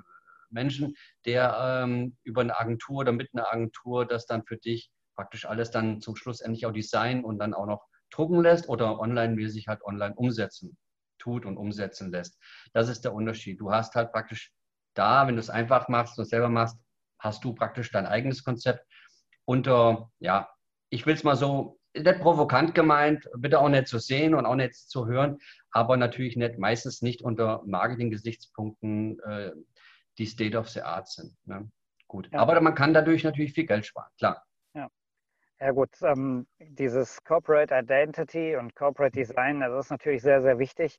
Menschen, 0.51 0.95
der 1.27 1.83
ähm, 1.85 2.17
über 2.23 2.41
eine 2.41 2.59
Agentur 2.59 3.01
oder 3.01 3.13
mit 3.13 3.31
einer 3.35 3.53
Agentur 3.53 4.07
das 4.07 4.27
dann 4.27 4.45
für 4.45 4.57
dich 4.57 4.91
praktisch 5.15 5.45
alles 5.45 5.71
dann 5.71 6.01
zum 6.01 6.17
Schluss 6.17 6.41
endlich 6.41 6.65
auch 6.67 6.73
designen 6.73 7.25
und 7.25 7.39
dann 7.39 7.53
auch 7.55 7.67
noch 7.67 7.85
drucken 8.11 8.41
lässt 8.41 8.69
oder 8.69 8.99
online, 8.99 9.37
wie 9.37 9.49
sich 9.49 9.69
halt 9.69 9.83
online 9.83 10.15
umsetzen 10.15 10.77
tut 11.19 11.45
und 11.45 11.57
umsetzen 11.57 12.11
lässt. 12.11 12.39
Das 12.73 12.89
ist 12.89 13.05
der 13.05 13.15
Unterschied. 13.15 13.61
Du 13.61 13.71
hast 13.71 13.95
halt 13.95 14.13
praktisch 14.13 14.53
da, 14.95 15.27
wenn 15.27 15.35
du 15.35 15.41
es 15.41 15.51
einfach 15.51 15.89
machst 15.89 16.19
und 16.19 16.27
selber 16.27 16.49
machst, 16.49 16.79
hast 17.19 17.45
du 17.45 17.55
praktisch 17.55 17.91
dein 17.91 18.07
eigenes 18.07 18.45
Konzept 18.45 18.87
unter, 19.45 20.11
ja, 20.19 20.49
ich 20.91 21.07
will 21.07 21.15
es 21.15 21.25
mal 21.25 21.37
so, 21.37 21.79
nicht 21.95 22.21
provokant 22.21 22.75
gemeint, 22.75 23.29
bitte 23.37 23.61
auch 23.61 23.69
nicht 23.69 23.87
zu 23.87 23.99
sehen 23.99 24.35
und 24.35 24.47
auch 24.47 24.57
nicht 24.57 24.75
zu 24.75 25.07
hören, 25.07 25.39
aber 25.71 25.97
natürlich 25.97 26.37
nicht, 26.37 26.59
meistens 26.59 27.03
nicht 27.03 27.23
unter 27.23 27.63
Marketing-Gesichtspunkten, 27.67 29.21
äh, 29.21 29.53
die 30.19 30.27
State 30.27 30.57
of 30.57 30.69
the 30.69 30.83
Art 30.83 31.09
sind. 31.09 31.37
Ne? 31.45 31.71
Gut. 32.09 32.29
Ja. 32.33 32.41
Aber 32.41 32.61
man 32.61 32.75
kann 32.75 32.95
dadurch 32.95 33.25
natürlich 33.25 33.53
viel 33.53 33.67
Geld 33.67 33.87
sparen, 33.87 34.11
klar. 34.19 34.45
Ja, 34.75 34.89
ja 35.61 35.71
gut, 35.71 35.91
ähm, 36.03 36.47
dieses 36.59 37.23
Corporate 37.25 37.75
Identity 37.75 38.57
und 38.57 38.75
Corporate 38.75 39.13
Design, 39.13 39.61
das 39.61 39.87
ist 39.87 39.91
natürlich 39.91 40.23
sehr, 40.23 40.43
sehr 40.43 40.59
wichtig 40.59 40.99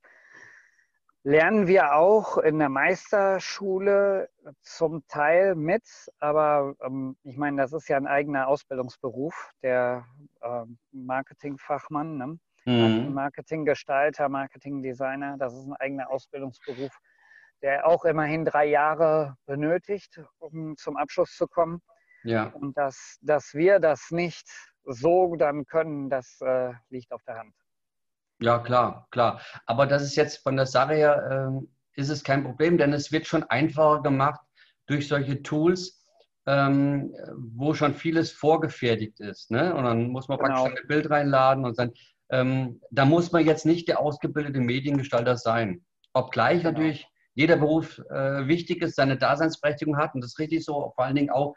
lernen 1.26 1.66
wir 1.66 1.96
auch 1.96 2.38
in 2.38 2.60
der 2.60 2.70
Meisterschule 2.70 4.30
zum 4.62 5.06
Teil 5.08 5.56
mit, 5.56 5.84
aber 6.20 6.76
ähm, 6.82 7.18
ich 7.24 7.36
meine, 7.36 7.58
das 7.58 7.74
ist 7.74 7.88
ja 7.88 7.98
ein 7.98 8.06
eigener 8.06 8.48
Ausbildungsberuf, 8.48 9.52
der 9.64 10.06
äh, 10.42 10.66
Marketingfachmann, 10.92 12.18
ne? 12.18 12.40
mhm. 12.66 13.14
Marketinggestalter, 13.14 14.30
Marketingdesigner, 14.30 15.38
das 15.40 15.56
ist 15.56 15.66
ein 15.66 15.74
eigener 15.74 16.12
Ausbildungsberuf, 16.12 16.96
der 17.64 17.88
auch 17.88 18.06
immerhin 18.06 18.46
drei 18.46 18.66
Jahre 18.66 19.36
benötigt, 19.48 20.22
um 20.38 20.78
zum 20.78 20.96
Abschluss 20.96 21.36
zu 21.36 21.48
kommen. 21.48 21.82
Ja. 22.24 22.52
Und 22.54 22.78
dass, 22.78 23.18
dass 23.22 23.56
wir 23.56 23.80
das 23.80 24.12
nicht 24.12 24.48
so 24.84 25.36
dann 25.36 25.66
können, 25.66 26.12
das 26.12 26.40
äh, 26.42 26.72
liegt 26.90 27.12
auf 27.12 27.24
der 27.24 27.40
Hand. 27.40 27.56
Ja, 28.40 28.60
klar, 28.60 29.08
klar. 29.12 29.42
Aber 29.66 29.86
das 29.86 30.04
ist 30.04 30.16
jetzt 30.16 30.44
von 30.44 30.56
der 30.56 30.66
Sache 30.66 30.94
her, 30.94 31.52
äh, 31.62 32.00
ist 32.00 32.10
es 32.10 32.24
kein 32.24 32.44
Problem, 32.44 32.78
denn 32.78 32.94
es 32.94 33.12
wird 33.12 33.28
schon 33.28 33.44
einfacher 33.44 34.02
gemacht 34.02 34.42
durch 34.88 35.08
solche 35.08 35.42
Tools, 35.42 36.06
ähm, 36.46 37.14
wo 37.38 37.74
schon 37.74 37.94
vieles 37.94 38.32
vorgefertigt 38.32 39.20
ist. 39.20 39.52
Ne? 39.52 39.74
Und 39.74 39.86
dann 39.86 40.10
muss 40.10 40.28
man 40.28 40.38
genau. 40.38 40.64
praktisch 40.64 40.84
ein 40.84 40.88
Bild 40.88 41.10
reinladen 41.10 41.66
und 41.66 41.80
dann, 41.80 41.94
ähm, 42.30 42.82
da 42.92 43.06
muss 43.06 43.32
man 43.32 43.46
jetzt 43.46 43.66
nicht 43.66 43.88
der 43.88 44.00
ausgebildete 44.00 44.60
Mediengestalter 44.60 45.38
sein. 45.38 45.86
Obgleich 46.14 46.60
genau. 46.60 46.72
natürlich 46.72 47.08
jeder 47.34 47.58
Beruf 47.58 48.00
äh, 48.10 48.48
wichtig 48.48 48.82
ist, 48.82 48.96
seine 48.96 49.18
Daseinsberechtigung 49.18 49.98
hat 49.98 50.14
und 50.14 50.22
das 50.22 50.32
ist 50.32 50.40
richtig 50.40 50.64
so, 50.64 50.94
vor 50.96 51.06
allen 51.06 51.16
Dingen 51.16 51.30
auch 51.30 51.56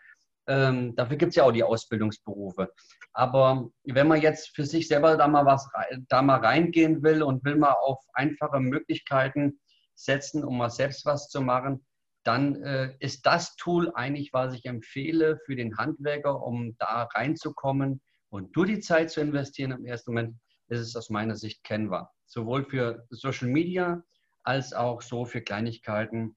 ähm, 0.49 0.97
dafür 0.97 1.17
gibt 1.17 1.31
es 1.31 1.37
ja 1.37 1.45
auch 1.45 1.53
die 1.53 1.63
Ausbildungsberufe. 1.63 2.73
Aber 3.13 3.69
wenn 3.85 4.09
man 4.09 4.21
jetzt 4.21 4.55
für 4.57 4.65
sich 4.65 4.89
selber 4.89 5.17
da 5.17 5.29
mal 5.29 5.45
was 5.45 5.69
da 6.09 6.23
mal 6.23 6.41
reingehen 6.41 7.03
will 7.03 7.23
und 7.23 7.45
will 7.45 7.57
mal 7.57 7.73
auf 7.73 8.03
einfache 8.15 8.59
Möglichkeiten 8.59 9.61
setzen, 9.95 10.45
um 10.45 10.59
mal 10.59 10.71
selbst 10.71 11.05
was 11.05 11.29
zu 11.29 11.41
machen, 11.41 11.85
dann 12.25 12.63
äh, 12.63 12.95
ist 12.99 13.27
das 13.27 13.57
Tool 13.57 13.93
eigentlich, 13.95 14.33
was 14.33 14.55
ich 14.55 14.65
empfehle 14.65 15.39
für 15.45 15.57
den 15.57 15.77
Handwerker, 15.77 16.43
um 16.43 16.77
da 16.79 17.09
reinzukommen 17.15 18.01
und 18.31 18.55
nur 18.57 18.67
die 18.67 18.81
Zeit 18.81 19.11
zu 19.11 19.21
investieren 19.21 19.73
im 19.73 19.87
ersten 19.87 20.13
Moment, 20.13 20.37
ist 20.69 20.81
es 20.81 20.97
aus 20.97 21.11
meiner 21.11 21.37
Sicht 21.37 21.65
Canva. 21.65 22.11
Sowohl 22.27 22.65
für 22.65 23.07
Social 23.11 23.49
Media 23.49 24.03
als 24.43 24.73
auch 24.73 25.03
so 25.03 25.25
für 25.25 25.41
Kleinigkeiten 25.41 26.37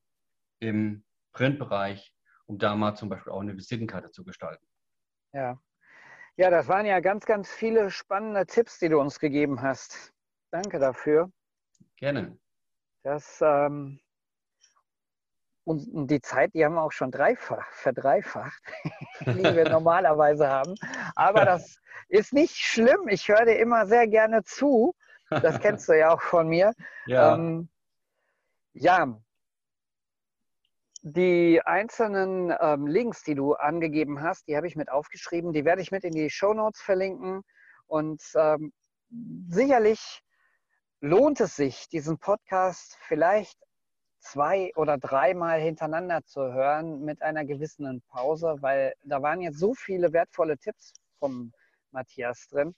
im 0.60 1.04
Printbereich 1.34 2.14
um 2.52 2.58
da 2.58 2.76
mal 2.76 2.96
zum 2.96 3.08
Beispiel 3.08 3.32
auch 3.32 3.40
eine 3.40 3.56
Visitenkarte 3.56 4.12
zu 4.12 4.26
gestalten. 4.26 4.66
Ja. 5.34 5.58
Ja, 6.36 6.50
das 6.50 6.68
waren 6.68 6.86
ja 6.86 7.00
ganz, 7.00 7.26
ganz 7.26 7.50
viele 7.50 7.90
spannende 7.90 8.46
Tipps, 8.46 8.78
die 8.78 8.90
du 8.90 9.00
uns 9.00 9.20
gegeben 9.20 9.62
hast. 9.62 10.14
Danke 10.52 10.78
dafür. 10.78 11.32
Gerne. 11.96 12.38
Das, 13.04 13.40
ähm, 13.42 14.02
und, 15.64 16.10
die 16.10 16.20
Zeit, 16.20 16.54
die 16.54 16.66
haben 16.66 16.74
wir 16.74 16.84
auch 16.84 16.92
schon 16.92 17.12
dreifach, 17.12 17.72
verdreifacht, 17.72 18.62
die 19.22 19.44
wir 19.44 19.70
normalerweise 19.70 20.50
haben. 20.50 20.76
Aber 21.16 21.46
das 21.46 21.80
ist 22.10 22.34
nicht 22.34 22.58
schlimm. 22.58 23.08
Ich 23.08 23.30
höre 23.30 23.46
dir 23.46 23.60
immer 23.60 23.86
sehr 23.86 24.08
gerne 24.08 24.44
zu. 24.44 24.94
Das 25.30 25.62
kennst 25.62 25.88
du 25.88 25.98
ja 25.98 26.14
auch 26.14 26.22
von 26.22 26.48
mir. 26.50 26.74
Ja. 27.08 27.34
Ähm, 27.34 27.68
ja, 28.74 29.20
die 31.02 31.62
einzelnen 31.66 32.54
ähm, 32.60 32.86
Links, 32.86 33.24
die 33.24 33.36
du 33.36 33.54
angegeben 33.54 34.22
hast, 34.22 34.48
die 34.48 34.56
habe 34.56 34.68
ich 34.68 34.76
mit 34.76 34.92
aufgeschrieben. 34.92 35.54
Die 35.54 35.66
werde 35.66 35.82
ich 35.82 35.92
mit 35.92 36.04
in 36.04 36.14
die 36.14 36.30
Show 36.30 36.54
Notes 36.54 36.82
verlinken. 36.82 37.42
Und 37.88 38.22
ähm, 38.36 38.72
sicherlich 39.48 40.22
lohnt 41.02 41.42
es 41.42 41.56
sich, 41.56 41.90
diesen 41.90 42.20
Podcast 42.20 42.98
vielleicht 43.02 43.58
zwei 44.20 44.72
oder 44.76 45.00
dreimal 45.00 45.60
hintereinander 45.60 46.24
zu 46.24 46.54
hören 46.54 47.04
mit 47.04 47.24
einer 47.24 47.44
gewissen 47.44 48.04
Pause, 48.08 48.58
weil 48.60 48.94
da 49.04 49.22
waren 49.24 49.42
jetzt 49.42 49.58
so 49.58 49.74
viele 49.74 50.14
wertvolle 50.14 50.60
Tipps 50.60 50.94
vom 51.18 51.52
Matthias 51.90 52.48
drin. 52.48 52.76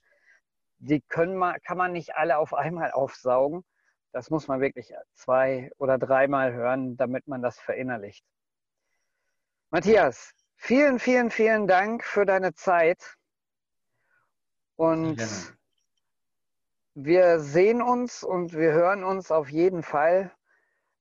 Die 0.78 1.02
können 1.02 1.36
man, 1.36 1.56
kann 1.62 1.76
man 1.76 1.92
nicht 1.92 2.16
alle 2.16 2.38
auf 2.38 2.54
einmal 2.54 2.92
aufsaugen. 2.92 3.62
Das 4.14 4.30
muss 4.30 4.46
man 4.46 4.60
wirklich 4.60 4.94
zwei 5.14 5.72
oder 5.76 5.98
dreimal 5.98 6.52
hören, 6.52 6.96
damit 6.96 7.26
man 7.26 7.42
das 7.42 7.58
verinnerlicht. 7.58 8.24
Matthias, 9.70 10.32
vielen, 10.54 11.00
vielen, 11.00 11.32
vielen 11.32 11.66
Dank 11.66 12.04
für 12.04 12.24
deine 12.24 12.54
Zeit. 12.54 13.16
Und 14.76 15.20
wir 16.94 17.40
sehen 17.40 17.82
uns 17.82 18.22
und 18.22 18.52
wir 18.52 18.70
hören 18.70 19.02
uns 19.02 19.32
auf 19.32 19.50
jeden 19.50 19.82
Fall 19.82 20.32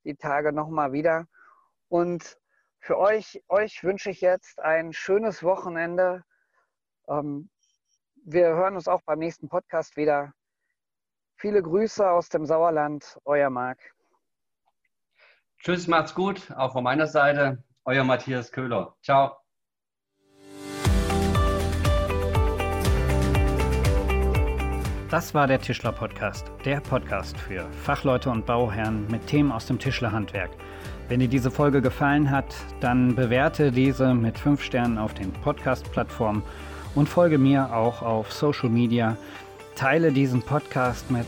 die 0.05 0.15
Tage 0.15 0.51
nochmal 0.51 0.91
wieder. 0.91 1.27
Und 1.89 2.39
für 2.79 2.97
euch, 2.97 3.43
euch 3.47 3.83
wünsche 3.83 4.09
ich 4.09 4.21
jetzt 4.21 4.59
ein 4.59 4.91
schönes 4.91 5.43
Wochenende. 5.43 6.23
Ähm, 7.07 7.51
wir 8.25 8.47
hören 8.47 8.75
uns 8.75 8.87
auch 8.87 9.03
beim 9.03 9.19
nächsten 9.19 9.49
Podcast 9.49 9.97
wieder. 9.97 10.33
Viele 11.35 11.61
Grüße 11.61 12.09
aus 12.09 12.29
dem 12.29 12.45
Sauerland, 12.45 13.19
euer 13.25 13.49
Marc. 13.49 13.79
Tschüss, 15.59 15.87
macht's 15.87 16.13
gut, 16.13 16.51
auch 16.55 16.73
von 16.73 16.83
meiner 16.83 17.07
Seite. 17.07 17.63
Euer 17.85 18.03
Matthias 18.03 18.51
Köhler. 18.51 18.95
Ciao. 19.01 19.37
Das 25.09 25.33
war 25.35 25.45
der 25.45 25.59
Tischler 25.59 25.91
Podcast, 25.91 26.51
der 26.65 26.79
Podcast 26.79 27.37
für 27.37 27.69
Fachleute 27.83 28.31
und 28.31 28.47
Bauherren 28.47 29.05
mit 29.11 29.27
Themen 29.27 29.51
aus 29.51 29.67
dem 29.67 29.77
Tischlerhandwerk. 29.77 30.49
Wenn 31.07 31.19
dir 31.19 31.27
diese 31.27 31.51
Folge 31.51 31.83
gefallen 31.83 32.31
hat, 32.31 32.55
dann 32.79 33.13
bewerte 33.13 33.71
diese 33.71 34.15
mit 34.15 34.39
5 34.39 34.59
Sternen 34.63 34.97
auf 34.97 35.13
den 35.13 35.31
Podcast-Plattformen 35.31 36.41
und 36.95 37.07
folge 37.07 37.37
mir 37.37 37.75
auch 37.75 38.01
auf 38.01 38.31
Social 38.33 38.69
Media. 38.69 39.15
Teile 39.75 40.11
diesen 40.11 40.41
Podcast 40.41 41.09
mit 41.09 41.25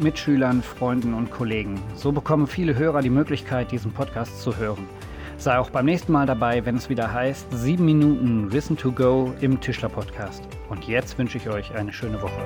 Mitschülern, 0.00 0.62
Freunden 0.62 1.14
und 1.14 1.30
Kollegen. 1.30 1.80
So 1.94 2.12
bekommen 2.12 2.46
viele 2.46 2.76
Hörer 2.76 3.02
die 3.02 3.10
Möglichkeit, 3.10 3.72
diesen 3.72 3.92
Podcast 3.92 4.40
zu 4.40 4.56
hören. 4.56 4.88
Sei 5.38 5.58
auch 5.58 5.70
beim 5.70 5.86
nächsten 5.86 6.12
Mal 6.12 6.26
dabei, 6.26 6.64
wenn 6.66 6.76
es 6.76 6.88
wieder 6.88 7.12
heißt 7.12 7.46
7 7.50 7.84
Minuten 7.84 8.52
Wissen 8.52 8.76
to 8.76 8.92
Go 8.92 9.32
im 9.40 9.60
Tischler 9.60 9.88
Podcast. 9.88 10.42
Und 10.68 10.86
jetzt 10.86 11.18
wünsche 11.18 11.38
ich 11.38 11.48
euch 11.48 11.74
eine 11.74 11.92
schöne 11.92 12.20
Woche. 12.20 12.40